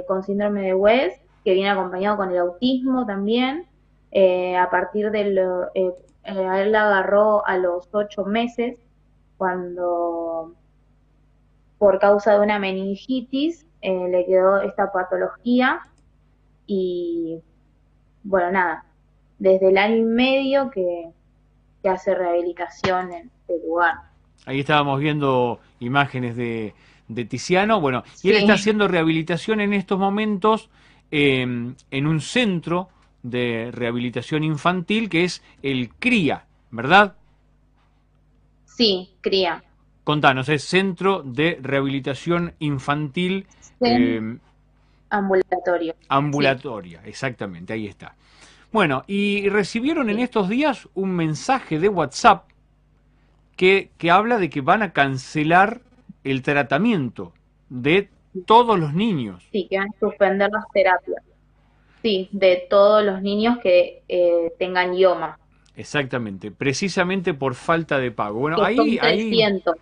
con 0.08 0.24
síndrome 0.24 0.62
de 0.62 0.76
West, 0.76 1.20
que 1.44 1.56
viene 1.56 1.72
acompañado 1.72 2.18
con 2.18 2.32
el 2.32 2.38
autismo 2.38 3.06
también. 3.06 3.66
Eh, 4.16 4.56
a 4.56 4.70
partir 4.70 5.10
de 5.10 5.32
lo, 5.32 5.64
eh, 5.74 5.92
eh, 6.24 6.48
él 6.62 6.72
la 6.72 6.84
agarró 6.86 7.44
a 7.48 7.58
los 7.58 7.90
ocho 7.92 8.26
meses 8.26 8.80
cuando 9.38 10.54
por 11.80 11.98
causa 11.98 12.36
de 12.36 12.42
una 12.42 12.60
meningitis 12.60 13.66
le 13.82 14.26
quedó 14.26 14.62
esta 14.62 14.94
patología 14.94 15.82
y 16.68 17.40
bueno 18.24 18.52
nada 18.52 18.86
desde 19.40 19.70
el 19.70 19.78
año 19.78 19.98
y 19.98 20.04
medio 20.04 20.70
que, 20.70 21.10
hace 21.84 22.16
rehabilitación 22.16 23.12
en 23.12 23.30
este 23.42 23.68
lugar. 23.68 23.96
Ahí 24.46 24.62
estábamos 24.62 25.02
viendo 25.02 25.60
imágenes 25.82 26.38
de, 26.38 26.74
de 27.10 27.26
Tiziano. 27.26 27.82
Bueno 27.82 28.04
y 28.22 28.30
él 28.30 28.38
está 28.38 28.54
haciendo 28.54 28.88
rehabilitación 28.88 29.60
en 29.60 29.74
estos 29.74 30.00
momentos 30.00 30.70
en 31.12 31.76
un 32.08 32.22
centro 32.22 32.88
de 33.24 33.70
rehabilitación 33.72 34.44
infantil 34.44 35.10
que 35.10 35.24
es 35.24 35.42
el 35.62 35.90
CRIA, 35.96 36.46
¿verdad? 36.72 37.16
Sí, 38.66 39.16
CRIA. 39.22 39.64
Contanos, 40.04 40.50
es 40.50 40.64
Centro 40.66 41.24
de 41.24 41.58
Rehabilitación 41.62 42.54
Infantil 42.60 43.48
Ambulatorio. 45.10 45.96
Ambulatoria, 46.10 47.02
exactamente, 47.06 47.74
ahí 47.74 47.88
está. 47.88 48.16
Bueno, 48.72 49.04
y 49.06 49.48
recibieron 49.50 50.10
en 50.10 50.20
estos 50.20 50.50
días 50.50 50.90
un 50.96 51.12
mensaje 51.12 51.80
de 51.80 51.88
WhatsApp 51.88 52.50
que, 53.56 53.92
que 53.98 54.10
habla 54.10 54.40
de 54.40 54.50
que 54.50 54.62
van 54.62 54.82
a 54.82 54.92
cancelar 54.92 55.82
el 56.24 56.42
tratamiento 56.42 57.34
de 57.70 58.10
todos 58.48 58.80
los 58.80 58.94
niños. 58.94 59.48
Sí, 59.52 59.68
que 59.70 59.78
van 59.78 59.90
a 59.90 60.00
suspender 60.00 60.50
las 60.52 60.66
terapias. 60.74 61.24
Sí, 62.04 62.28
de 62.34 62.68
todos 62.70 63.04
los 63.04 63.22
niños 63.22 63.58
que 63.64 64.04
eh, 64.10 64.54
tengan 64.60 64.94
idioma. 64.94 65.40
Exactamente, 65.76 66.52
precisamente 66.52 67.34
por 67.34 67.56
falta 67.56 67.98
de 67.98 68.12
pago. 68.12 68.42
Bueno, 68.42 68.62
ahí 68.62 69.00
hay 69.02 69.30
300. 69.30 69.76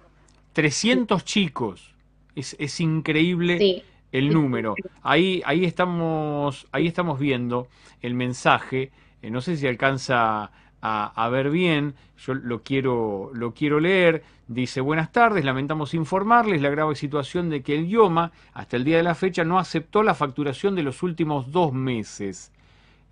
300 0.54 1.26
chicos. 1.26 1.94
Es, 2.36 2.56
es 2.60 2.80
increíble 2.80 3.84
el 4.12 4.34
número. 4.34 4.76
Ahí, 5.02 5.42
ahí, 5.46 5.66
estamos, 5.66 6.68
ahí 6.72 6.88
estamos 6.88 7.20
viendo 7.20 7.68
el 8.02 8.14
mensaje. 8.14 8.92
Eh, 9.22 9.32
no 9.32 9.42
sé 9.42 9.58
si 9.58 9.68
alcanza 9.68 10.52
a, 10.82 11.30
ver 11.30 11.50
bien, 11.52 11.94
yo 12.18 12.34
lo 12.34 12.64
quiero, 12.64 13.32
lo 13.34 13.54
quiero 13.54 13.80
leer. 13.80 14.24
Dice, 14.48 14.82
buenas 14.82 15.12
tardes, 15.12 15.46
lamentamos 15.46 15.94
informarles 15.94 16.62
la 16.62 16.70
grave 16.70 16.96
situación 16.96 17.50
de 17.50 17.62
que 17.62 17.76
el 17.76 17.88
IOMA, 17.88 18.32
hasta 18.54 18.78
el 18.78 18.84
día 18.84 18.98
de 18.98 19.04
la 19.04 19.16
fecha, 19.16 19.44
no 19.44 19.60
aceptó 19.60 20.04
la 20.04 20.16
facturación 20.16 20.76
de 20.76 20.84
los 20.84 21.04
últimos 21.04 21.52
dos 21.52 21.74
meses. 21.74 22.52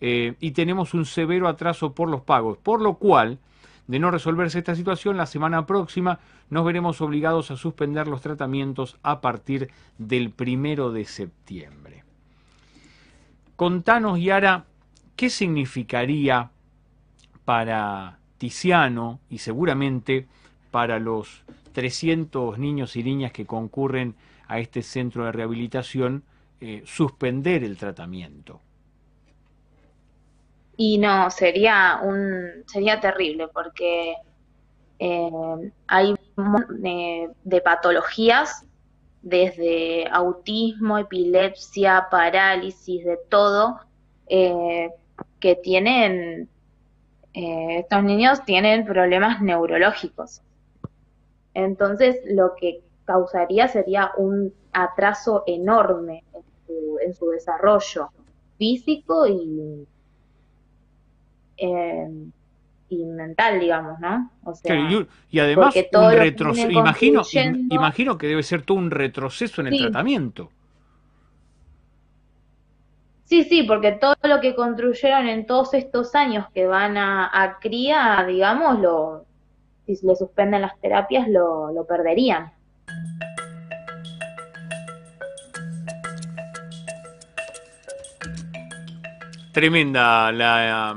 eh, 0.02 0.36
y 0.40 0.52
tenemos 0.52 0.94
un 0.94 1.06
severo 1.06 1.50
atraso 1.50 1.94
por 1.94 2.10
los 2.10 2.22
pagos, 2.22 2.58
por 2.58 2.82
lo 2.82 2.94
cual, 2.96 3.38
de 3.88 4.00
no 4.00 4.12
resolverse 4.12 4.60
esta 4.60 4.76
situación, 4.76 5.18
la 5.18 5.26
semana 5.26 5.66
próxima 5.66 6.20
nos 6.50 6.64
veremos 6.64 7.02
obligados 7.02 7.52
a 7.52 7.58
suspender 7.58 8.08
los 8.08 8.22
tratamientos 8.22 8.98
a 9.04 9.20
partir 9.20 9.70
del 9.98 10.30
primero 10.30 10.92
de 10.92 11.06
septiembre. 11.06 12.04
Contanos, 13.56 14.22
Yara, 14.22 14.66
¿qué 15.18 15.30
significaría 15.30 16.52
para 17.50 18.20
Tiziano 18.38 19.22
y 19.28 19.40
seguramente 19.40 20.28
para 20.70 21.00
los 21.00 21.42
300 21.74 22.60
niños 22.60 22.96
y 22.96 23.02
niñas 23.02 23.32
que 23.32 23.48
concurren 23.48 24.14
a 24.48 24.60
este 24.60 24.84
centro 24.84 25.26
de 25.26 25.32
rehabilitación 25.32 26.22
eh, 26.62 26.84
suspender 26.86 27.64
el 27.64 27.76
tratamiento? 27.76 28.62
Y 30.78 31.00
no, 31.00 31.32
sería 31.32 32.00
un 32.04 32.66
sería 32.68 33.00
terrible 33.00 33.48
porque 33.48 34.14
eh, 35.00 35.72
hay 35.88 36.14
eh, 36.84 37.30
de 37.44 37.62
patologías 37.62 38.64
desde 39.24 40.08
autismo, 40.12 41.00
epilepsia, 41.00 42.10
parálisis, 42.12 43.04
de 43.04 43.18
todo, 43.28 43.80
que 44.28 45.56
tienen, 45.64 46.48
estos 47.34 48.04
niños 48.04 48.44
tienen 48.46 48.86
problemas 48.86 49.42
neurológicos. 49.42 50.42
Entonces, 51.54 52.20
lo 52.26 52.56
que 52.56 52.82
causaría 53.06 53.68
sería 53.68 54.12
un 54.18 54.54
atraso 54.72 55.44
enorme 55.48 56.24
en 56.34 56.44
su, 56.66 56.98
en 57.06 57.14
su 57.14 57.30
desarrollo 57.30 58.10
físico 58.58 59.28
y 59.28 59.88
eh, 61.58 62.08
y 62.90 63.06
mental, 63.06 63.60
digamos, 63.60 64.00
¿no? 64.00 64.32
O 64.44 64.56
sea, 64.56 64.76
y, 65.30 65.40
además, 65.40 65.76
un 65.76 66.72
imagino, 66.72 67.22
imagino 67.70 68.18
que 68.18 68.28
debe 68.28 68.42
ser 68.42 68.64
todo 68.64 68.78
un 68.80 68.90
retroceso 68.90 69.62
en 69.62 69.68
el 69.68 69.78
tratamiento. 69.78 70.50
Sí, 73.30 73.44
sí, 73.44 73.62
porque 73.62 73.92
todo 73.92 74.16
lo 74.24 74.42
que 74.42 74.56
construyeron 74.56 75.28
en 75.28 75.46
todos 75.46 75.76
estos 75.76 76.16
años 76.16 76.48
que 76.52 76.66
van 76.66 76.98
a, 76.98 77.30
a 77.32 77.60
cría, 77.60 78.26
digamos, 78.28 78.80
lo, 78.80 79.24
si 79.86 80.04
le 80.04 80.16
suspenden 80.16 80.64
las 80.64 80.76
terapias, 80.80 81.28
lo, 81.28 81.72
lo 81.72 81.86
perderían. 81.86 82.52
Tremenda 89.54 90.32
la, 90.32 90.96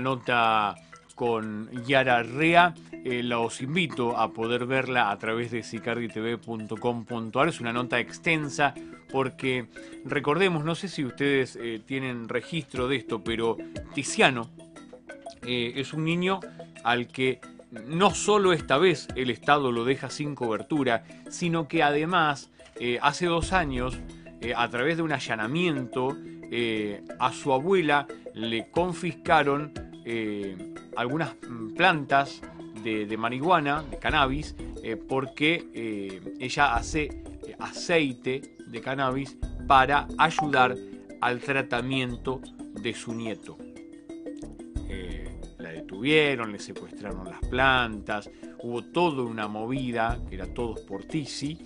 nota 0.00 0.74
con 1.14 1.70
Yara 1.84 2.22
Rea. 2.22 2.74
Eh, 3.04 3.22
los 3.22 3.60
invito 3.60 4.16
a 4.16 4.32
poder 4.32 4.66
verla 4.66 5.10
a 5.10 5.18
través 5.18 5.50
de 5.50 5.62
sicarditv.com.ar. 5.62 7.48
Es 7.48 7.60
una 7.60 7.72
nota 7.72 8.00
extensa 8.00 8.74
porque 9.10 9.66
recordemos, 10.04 10.64
no 10.64 10.74
sé 10.74 10.88
si 10.88 11.04
ustedes 11.04 11.56
eh, 11.56 11.80
tienen 11.84 12.28
registro 12.28 12.88
de 12.88 12.96
esto, 12.96 13.22
pero 13.22 13.56
Tiziano 13.94 14.50
eh, 15.42 15.74
es 15.76 15.92
un 15.92 16.04
niño 16.04 16.40
al 16.82 17.08
que 17.08 17.40
no 17.86 18.10
solo 18.12 18.52
esta 18.52 18.78
vez 18.78 19.08
el 19.16 19.30
Estado 19.30 19.72
lo 19.72 19.84
deja 19.84 20.10
sin 20.10 20.34
cobertura, 20.34 21.04
sino 21.28 21.68
que 21.68 21.82
además 21.82 22.50
hace 23.02 23.26
dos 23.26 23.52
años, 23.52 23.96
a 24.56 24.68
través 24.68 24.96
de 24.96 25.02
un 25.02 25.12
allanamiento, 25.12 26.16
eh, 26.50 27.02
a 27.18 27.32
su 27.32 27.52
abuela 27.52 28.06
le 28.32 28.70
confiscaron 28.70 29.72
eh, 30.04 30.73
algunas 30.96 31.34
mm, 31.48 31.74
plantas 31.74 32.40
de, 32.82 33.16
marihuana, 33.16 33.82
de 33.82 33.98
cannabis, 33.98 34.54
eh, 34.82 34.96
porque 34.96 36.20
ella 36.38 36.74
hace 36.74 37.22
aceite 37.58 38.56
de 38.66 38.80
cannabis 38.82 39.38
para 39.66 40.06
ayudar 40.18 40.76
al 41.22 41.40
tratamiento 41.40 42.42
de 42.82 42.92
su 42.92 43.14
nieto. 43.14 43.56
la 45.58 45.70
detuvieron, 45.70 46.52
le 46.52 46.58
secuestraron 46.58 47.24
las 47.24 47.40
plantas, 47.48 48.30
hubo 48.62 48.84
toda 48.84 49.22
una 49.22 49.48
movida, 49.48 50.20
que 50.28 50.34
era 50.34 50.46
todos 50.52 50.80
por 50.80 51.04
Tizi, 51.04 51.58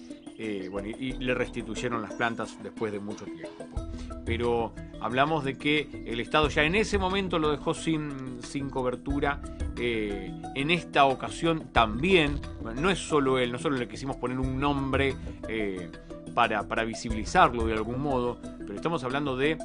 bueno, 0.71 0.89
y 0.89 1.15
le 1.15 1.35
restituyeron 1.35 2.01
las 2.01 2.15
plantas 2.15 2.57
después 2.63 2.93
de 2.93 3.01
mucho 3.01 3.25
tiempo 3.25 3.89
pero 4.29 4.75
hablamos 5.01 5.45
de 5.45 5.57
que 5.57 6.05
el 6.07 6.21
Estado 6.21 6.49
ya 6.49 6.65
en 6.65 6.75
ese 6.75 6.99
momento 6.99 7.39
lo 7.39 7.51
dejó 7.51 7.75
sin, 7.75 8.43
sin 8.43 8.71
cobertura. 8.71 9.41
Eh, 9.77 10.33
en 10.55 10.71
esta 10.71 11.05
ocasión 11.05 11.69
también, 11.73 12.41
no 12.77 12.91
es 12.91 12.99
solo 12.99 13.39
él, 13.39 13.53
no 13.53 13.59
solo 13.59 13.77
le 13.77 13.89
quisimos 13.89 14.17
poner 14.17 14.39
un 14.39 14.59
nombre 14.59 15.15
eh, 15.49 15.91
para, 16.35 16.85
visibilizarlo 16.85 17.67
de 17.67 17.75
algún 17.75 18.01
modo, 18.01 18.39
pero 18.59 18.75
estamos 18.75 19.03
hablando 19.05 19.37
de 19.37 19.57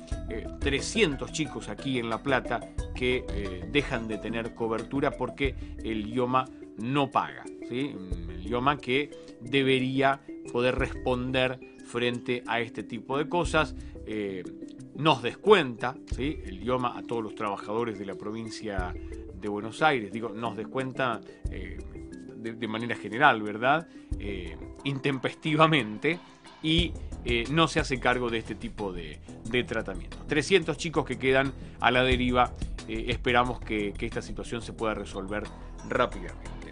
300 0.59 1.29
eh, 1.29 1.33
chicos 1.33 1.69
aquí 1.69 1.99
en 1.99 2.09
La 2.09 2.21
Plata 2.21 2.59
que 2.95 3.63
dejan 3.71 4.07
de 4.07 4.17
tener 4.17 4.53
cobertura 4.53 5.11
porque 5.11 5.55
el 5.83 6.07
IOMA 6.07 6.45
no 6.77 7.11
paga. 7.11 7.43
El 7.69 8.45
IOMA 8.45 8.77
que 8.77 9.11
debería 9.41 10.19
poder 10.51 10.75
responder 10.75 11.59
frente 11.85 12.43
a 12.47 12.59
este 12.59 12.83
tipo 12.83 13.17
de 13.17 13.29
cosas. 13.29 13.75
Eh, 14.05 14.43
nos 14.95 15.21
descuenta 15.21 15.95
¿sí? 16.15 16.39
el 16.45 16.61
idioma 16.61 16.97
a 16.97 17.03
todos 17.03 17.23
los 17.23 17.35
trabajadores 17.35 17.97
de 17.99 18.05
la 18.05 18.15
provincia 18.15 18.93
de 19.33 19.47
Buenos 19.49 19.81
Aires, 19.81 20.11
digo, 20.11 20.29
nos 20.29 20.55
descuenta 20.55 21.19
eh, 21.49 21.77
de, 22.37 22.67
manera 22.67 22.95
general, 22.95 23.41
¿verdad? 23.41 23.87
Eh, 24.19 24.57
intempestivamente 24.83 26.19
y 26.61 26.93
no 27.51 27.69
se 27.69 27.79
hace 27.79 27.99
cargo 27.99 28.29
de 28.29 28.37
este 28.37 28.55
tipo 28.55 28.91
de, 28.91 29.19
de 29.49 29.63
tratamiento. 29.63 30.17
300 30.27 30.77
chicos 30.77 31.05
que 31.05 31.17
quedan 31.17 31.53
a 31.79 31.89
la 31.91 32.03
deriva, 32.03 32.53
esperamos 32.87 33.61
que 33.61 33.93
esta 33.99 34.21
situación 34.21 34.61
se 34.61 34.73
pueda 34.73 34.93
resolver 34.93 35.43
rápidamente. 35.89 36.62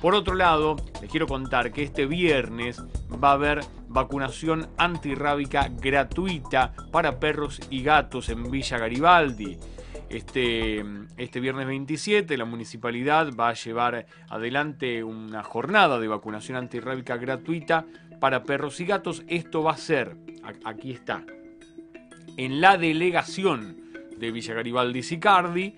Por 0.00 0.14
otro 0.14 0.34
lado, 0.34 0.76
les 1.00 1.10
quiero 1.10 1.26
contar 1.26 1.72
que 1.72 1.82
este 1.82 2.06
viernes 2.06 2.82
va 3.22 3.30
a 3.30 3.34
haber 3.34 3.60
vacunación 3.88 4.68
antirrábica 4.76 5.68
gratuita 5.68 6.74
para 6.92 7.18
perros 7.18 7.60
y 7.70 7.82
gatos 7.82 8.28
en 8.28 8.50
Villa 8.50 8.78
Garibaldi. 8.78 9.58
Este, 10.08 10.84
este, 11.16 11.40
viernes 11.40 11.66
27 11.66 12.36
la 12.36 12.44
municipalidad 12.44 13.30
va 13.34 13.48
a 13.48 13.54
llevar 13.54 14.06
adelante 14.28 15.02
una 15.02 15.42
jornada 15.42 15.98
de 15.98 16.06
vacunación 16.06 16.56
antirrábica 16.56 17.16
gratuita 17.16 17.86
para 18.20 18.44
perros 18.44 18.78
y 18.80 18.86
gatos. 18.86 19.24
Esto 19.26 19.62
va 19.62 19.72
a 19.72 19.76
ser, 19.76 20.16
aquí 20.64 20.92
está, 20.92 21.24
en 22.36 22.60
la 22.60 22.76
delegación 22.76 23.78
de 24.16 24.30
Villa 24.30 24.54
Garibaldi 24.54 25.02
Sicardi, 25.02 25.74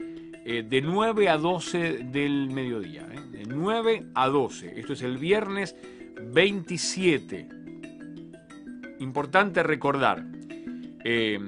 eh, 0.50 0.62
de 0.62 0.80
9 0.80 1.28
a 1.28 1.36
12 1.36 1.98
del 2.04 2.48
mediodía. 2.50 3.06
¿eh? 3.12 3.20
De 3.30 3.44
9 3.44 4.06
a 4.14 4.28
12. 4.28 4.80
Esto 4.80 4.94
es 4.94 5.02
el 5.02 5.18
viernes 5.18 5.76
27 6.20 7.58
importante 9.00 9.62
recordar, 9.62 10.24
eh, 11.04 11.38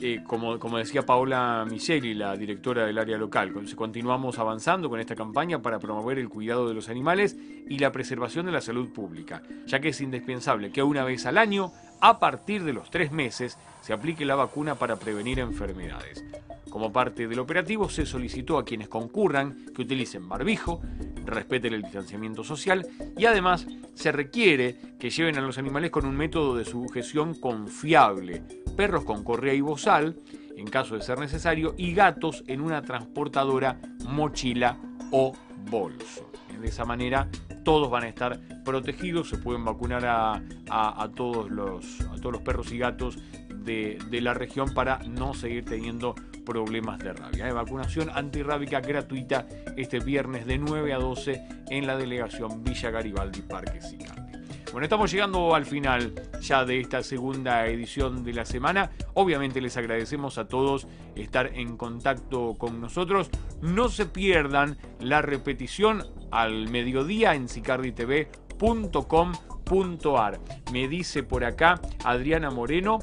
eh, 0.00 0.22
como, 0.26 0.58
como, 0.58 0.78
decía 0.78 1.04
Paola 1.04 1.66
Miseli, 1.68 2.14
la 2.14 2.36
directora 2.36 2.86
del 2.86 2.98
área 2.98 3.18
local, 3.18 3.52
continuamos 3.74 4.38
avanzando 4.38 4.88
con 4.88 5.00
esta 5.00 5.16
campaña 5.16 5.60
para 5.60 5.78
promover 5.78 6.18
el 6.18 6.28
cuidado 6.28 6.68
de 6.68 6.74
los 6.74 6.88
animales 6.88 7.36
y 7.68 7.78
la 7.78 7.90
preservación 7.90 8.46
de 8.46 8.52
la 8.52 8.60
salud 8.60 8.92
pública, 8.92 9.42
ya 9.66 9.80
que 9.80 9.88
es 9.88 10.00
indispensable 10.00 10.70
que 10.70 10.82
una 10.82 11.04
vez 11.04 11.26
al 11.26 11.36
año, 11.36 11.72
a 12.00 12.18
partir 12.18 12.64
de 12.64 12.72
los 12.72 12.90
tres 12.90 13.12
meses, 13.12 13.58
se 13.80 13.92
aplique 13.92 14.24
la 14.24 14.34
vacuna 14.34 14.74
para 14.74 14.96
prevenir 14.96 15.38
enfermedades. 15.38 16.24
Como 16.70 16.92
parte 16.92 17.26
del 17.26 17.38
operativo 17.38 17.88
se 17.88 18.04
solicitó 18.04 18.58
a 18.58 18.64
quienes 18.64 18.88
concurran 18.88 19.66
que 19.74 19.82
utilicen 19.82 20.28
barbijo, 20.28 20.82
respeten 21.24 21.74
el 21.74 21.82
distanciamiento 21.82 22.44
social 22.44 22.86
y 23.16 23.24
además 23.24 23.66
se 23.94 24.12
requiere 24.12 24.76
que 24.98 25.10
lleven 25.10 25.38
a 25.38 25.40
los 25.40 25.58
animales 25.58 25.90
con 25.90 26.04
un 26.04 26.16
método 26.16 26.56
de 26.56 26.64
sujeción 26.64 27.34
confiable, 27.34 28.42
perros 28.76 29.04
con 29.04 29.24
correa 29.24 29.54
y 29.54 29.60
bozal, 29.60 30.16
en 30.56 30.66
caso 30.66 30.94
de 30.94 31.02
ser 31.02 31.18
necesario, 31.18 31.74
y 31.76 31.94
gatos 31.94 32.44
en 32.46 32.60
una 32.60 32.82
transportadora, 32.82 33.80
mochila 34.06 34.76
o 35.10 35.32
bolso. 35.70 36.30
De 36.60 36.68
esa 36.68 36.84
manera 36.84 37.28
todos 37.68 37.90
van 37.90 38.04
a 38.04 38.08
estar 38.08 38.40
protegidos, 38.64 39.28
se 39.28 39.36
pueden 39.36 39.62
vacunar 39.62 40.02
a, 40.06 41.10
todos, 41.14 41.50
los, 41.50 42.00
a 42.00 42.14
todos 42.14 42.32
los 42.32 42.40
perros 42.40 42.72
y 42.72 42.78
gatos 42.78 43.18
de, 43.50 43.98
de, 44.08 44.22
la 44.22 44.32
región 44.32 44.72
para 44.72 45.00
no 45.00 45.34
seguir 45.34 45.66
teniendo 45.66 46.14
problemas 46.46 46.98
de 46.98 47.12
rabia. 47.12 47.46
¿eh? 47.46 47.52
Vacunación 47.52 48.08
antirrábica 48.08 48.80
gratuita 48.80 49.46
este 49.76 49.98
viernes 49.98 50.46
de 50.46 50.56
9 50.56 50.94
a 50.94 50.98
12 50.98 51.46
en 51.68 51.86
la 51.86 51.98
delegación 51.98 52.64
Villa 52.64 52.90
Garibaldi 52.90 53.42
Parque 53.42 53.82
Sicardi. 53.82 54.27
Bueno, 54.70 54.84
estamos 54.84 55.10
llegando 55.10 55.54
al 55.54 55.64
final 55.64 56.12
ya 56.42 56.66
de 56.66 56.80
esta 56.80 57.02
segunda 57.02 57.66
edición 57.66 58.22
de 58.22 58.34
la 58.34 58.44
semana. 58.44 58.90
Obviamente 59.14 59.62
les 59.62 59.78
agradecemos 59.78 60.36
a 60.36 60.46
todos 60.46 60.86
estar 61.16 61.54
en 61.54 61.78
contacto 61.78 62.54
con 62.58 62.78
nosotros. 62.78 63.30
No 63.62 63.88
se 63.88 64.04
pierdan 64.04 64.76
la 65.00 65.22
repetición 65.22 66.04
al 66.30 66.68
mediodía 66.68 67.34
en 67.34 67.48
sicarditv.com.ar. 67.48 70.40
Me 70.70 70.86
dice 70.86 71.22
por 71.22 71.44
acá 71.44 71.80
Adriana 72.04 72.50
Moreno 72.50 72.98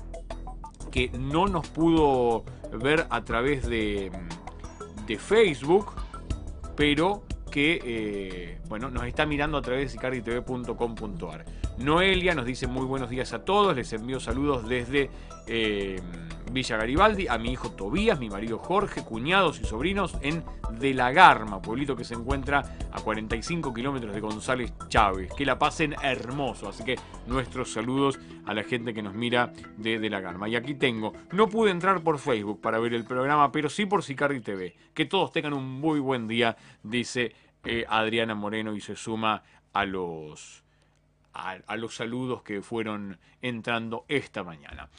que 0.91 1.09
no 1.17 1.47
nos 1.47 1.67
pudo 1.69 2.45
ver 2.79 3.07
a 3.09 3.25
través 3.25 3.67
de, 3.67 4.11
de 5.07 5.17
Facebook, 5.17 5.93
pero 6.75 7.23
que 7.49 7.79
eh, 7.83 8.59
bueno, 8.67 8.89
nos 8.89 9.05
está 9.05 9.25
mirando 9.25 9.57
a 9.57 9.61
través 9.61 9.85
de 9.85 9.89
sicarditv.com.ar. 9.89 11.45
Noelia 11.77 12.35
nos 12.35 12.45
dice 12.45 12.67
muy 12.67 12.85
buenos 12.85 13.09
días 13.09 13.33
a 13.33 13.43
todos, 13.43 13.75
les 13.75 13.91
envío 13.93 14.19
saludos 14.19 14.67
desde 14.67 15.09
eh, 15.47 15.99
Villa 16.51 16.77
Garibaldi, 16.77 17.27
a 17.27 17.37
mi 17.37 17.51
hijo 17.51 17.71
Tobías, 17.71 18.19
mi 18.19 18.29
marido 18.29 18.57
Jorge, 18.57 19.03
cuñados 19.03 19.59
y 19.59 19.65
sobrinos 19.65 20.17
en 20.21 20.43
De 20.79 20.93
la 20.93 21.11
Garma, 21.11 21.61
pueblito 21.61 21.95
que 21.95 22.03
se 22.03 22.13
encuentra 22.13 22.77
a 22.91 23.01
45 23.01 23.73
kilómetros 23.73 24.13
de 24.13 24.21
González 24.21 24.73
Chávez. 24.87 25.31
Que 25.35 25.45
la 25.45 25.59
pasen 25.59 25.95
hermoso, 26.01 26.69
así 26.69 26.83
que 26.83 26.95
nuestros 27.27 27.73
saludos 27.73 28.19
a 28.45 28.53
la 28.53 28.63
gente 28.63 28.93
que 28.93 29.01
nos 29.01 29.13
mira 29.13 29.51
de 29.77 29.99
De 29.99 30.09
la 30.09 30.21
Garma. 30.21 30.47
Y 30.47 30.55
aquí 30.55 30.75
tengo, 30.75 31.13
no 31.31 31.49
pude 31.49 31.71
entrar 31.71 32.01
por 32.01 32.19
Facebook 32.19 32.61
para 32.61 32.79
ver 32.79 32.93
el 32.93 33.03
programa, 33.03 33.51
pero 33.51 33.69
sí 33.69 33.85
por 33.85 34.03
Sicardi 34.03 34.39
TV. 34.39 34.75
Que 34.93 35.05
todos 35.05 35.31
tengan 35.31 35.53
un 35.53 35.69
muy 35.69 35.99
buen 35.99 36.27
día, 36.27 36.55
dice 36.83 37.33
eh, 37.65 37.85
Adriana 37.87 38.35
Moreno 38.35 38.75
y 38.75 38.81
se 38.81 38.95
suma 38.95 39.43
a 39.73 39.85
los, 39.85 40.63
a 41.33 41.75
los 41.75 41.95
saludos 41.95 42.43
que 42.43 42.61
fueron 42.61 43.17
entrando 43.41 44.05
esta 44.07 44.43
mañana. 44.43 44.89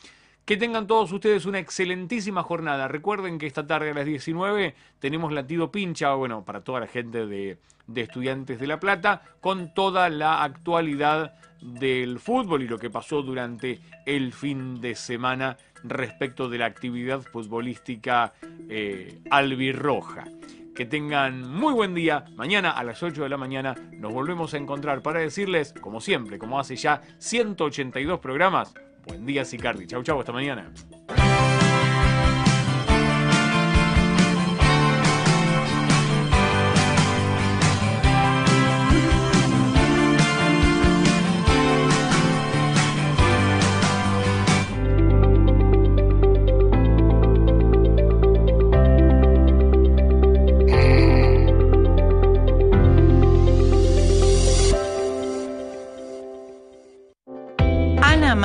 Que 0.46 0.56
tengan 0.56 0.86
todos 0.86 1.10
ustedes 1.10 1.44
una 1.44 1.58
excelentísima 1.58 2.44
jornada. 2.44 2.86
Recuerden 2.86 3.36
que 3.36 3.48
esta 3.48 3.66
tarde 3.66 3.90
a 3.90 3.94
las 3.94 4.06
19 4.06 4.76
tenemos 5.00 5.32
latido 5.32 5.72
pincha, 5.72 6.14
bueno, 6.14 6.44
para 6.44 6.60
toda 6.60 6.78
la 6.78 6.86
gente 6.86 7.26
de, 7.26 7.58
estudiantes 7.92 8.60
de 8.60 8.68
La 8.68 8.78
Plata, 8.78 9.22
con 9.40 9.74
toda 9.74 10.08
la 10.08 10.44
actualidad 10.44 11.34
del 11.60 12.20
fútbol 12.20 12.62
y 12.62 12.68
lo 12.68 12.78
que 12.78 12.90
pasó 12.90 13.22
durante 13.22 13.80
el 14.06 14.32
fin 14.32 14.80
de 14.80 14.94
semana 14.94 15.56
respecto 15.82 16.48
de 16.48 16.58
la 16.58 16.66
actividad 16.66 17.22
futbolística 17.22 18.32
eh, 18.68 19.18
albirroja. 19.28 20.26
Que 20.76 20.84
tengan 20.84 21.50
muy 21.50 21.72
buen 21.72 21.94
día. 21.94 22.26
Mañana 22.36 22.70
a 22.70 22.84
las 22.84 23.02
8 23.02 23.22
de 23.22 23.28
la 23.28 23.36
mañana 23.36 23.74
nos 23.92 24.12
volvemos 24.12 24.54
a 24.54 24.58
encontrar 24.58 25.02
para 25.02 25.20
decirles, 25.20 25.72
como 25.80 26.00
siempre, 26.00 26.38
como 26.38 26.60
hace 26.60 26.76
ya 26.76 27.00
182 27.18 28.20
programas, 28.20 28.74
Buen 29.06 29.24
día, 29.24 29.44
Sicardi. 29.44 29.86
Chau, 29.86 30.02
chau, 30.02 30.18
hasta 30.18 30.32
mañana. 30.32 30.72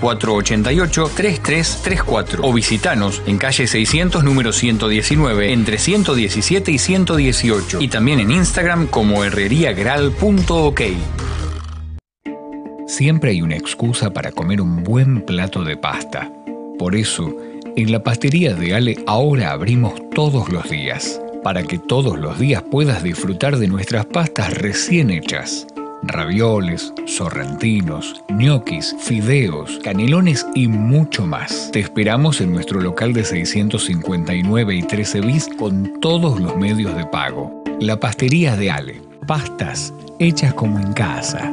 221-488-3334 0.00 2.38
o 2.40 2.52
visitanos 2.54 3.20
en 3.26 3.36
calle 3.36 3.66
600 3.66 4.24
número 4.24 4.54
119 4.54 5.52
entre 5.52 5.76
117 5.76 6.72
y 6.72 6.78
118 6.78 7.82
y 7.82 7.88
también 7.88 8.20
en 8.20 8.30
Instagram 8.30 8.86
como 8.86 9.22
herreriagral.ok. 9.22 10.80
Siempre 12.88 13.32
hay 13.32 13.42
una 13.42 13.54
excusa 13.54 14.10
para 14.14 14.32
comer 14.32 14.62
un 14.62 14.82
buen 14.82 15.20
plato 15.20 15.62
de 15.62 15.76
pasta. 15.76 16.32
Por 16.78 16.96
eso, 16.96 17.36
en 17.76 17.92
la 17.92 18.02
pastería 18.02 18.54
de 18.54 18.74
Ale 18.74 18.96
ahora 19.06 19.52
abrimos 19.52 19.92
todos 20.14 20.48
los 20.48 20.70
días, 20.70 21.20
para 21.44 21.62
que 21.62 21.78
todos 21.78 22.18
los 22.18 22.38
días 22.38 22.62
puedas 22.62 23.02
disfrutar 23.02 23.58
de 23.58 23.68
nuestras 23.68 24.06
pastas 24.06 24.54
recién 24.54 25.10
hechas. 25.10 25.66
Ravioles, 26.02 26.94
sorrentinos, 27.04 28.24
ñoquis, 28.30 28.96
fideos, 29.00 29.78
canelones 29.84 30.46
y 30.54 30.66
mucho 30.66 31.26
más. 31.26 31.68
Te 31.70 31.80
esperamos 31.80 32.40
en 32.40 32.52
nuestro 32.52 32.80
local 32.80 33.12
de 33.12 33.24
659 33.24 34.74
y 34.74 34.82
13 34.82 35.20
bis 35.20 35.46
con 35.58 36.00
todos 36.00 36.40
los 36.40 36.56
medios 36.56 36.96
de 36.96 37.04
pago. 37.04 37.62
La 37.80 38.00
pastería 38.00 38.56
de 38.56 38.70
Ale. 38.70 39.02
Pastas 39.26 39.92
hechas 40.18 40.54
como 40.54 40.80
en 40.80 40.94
casa. 40.94 41.52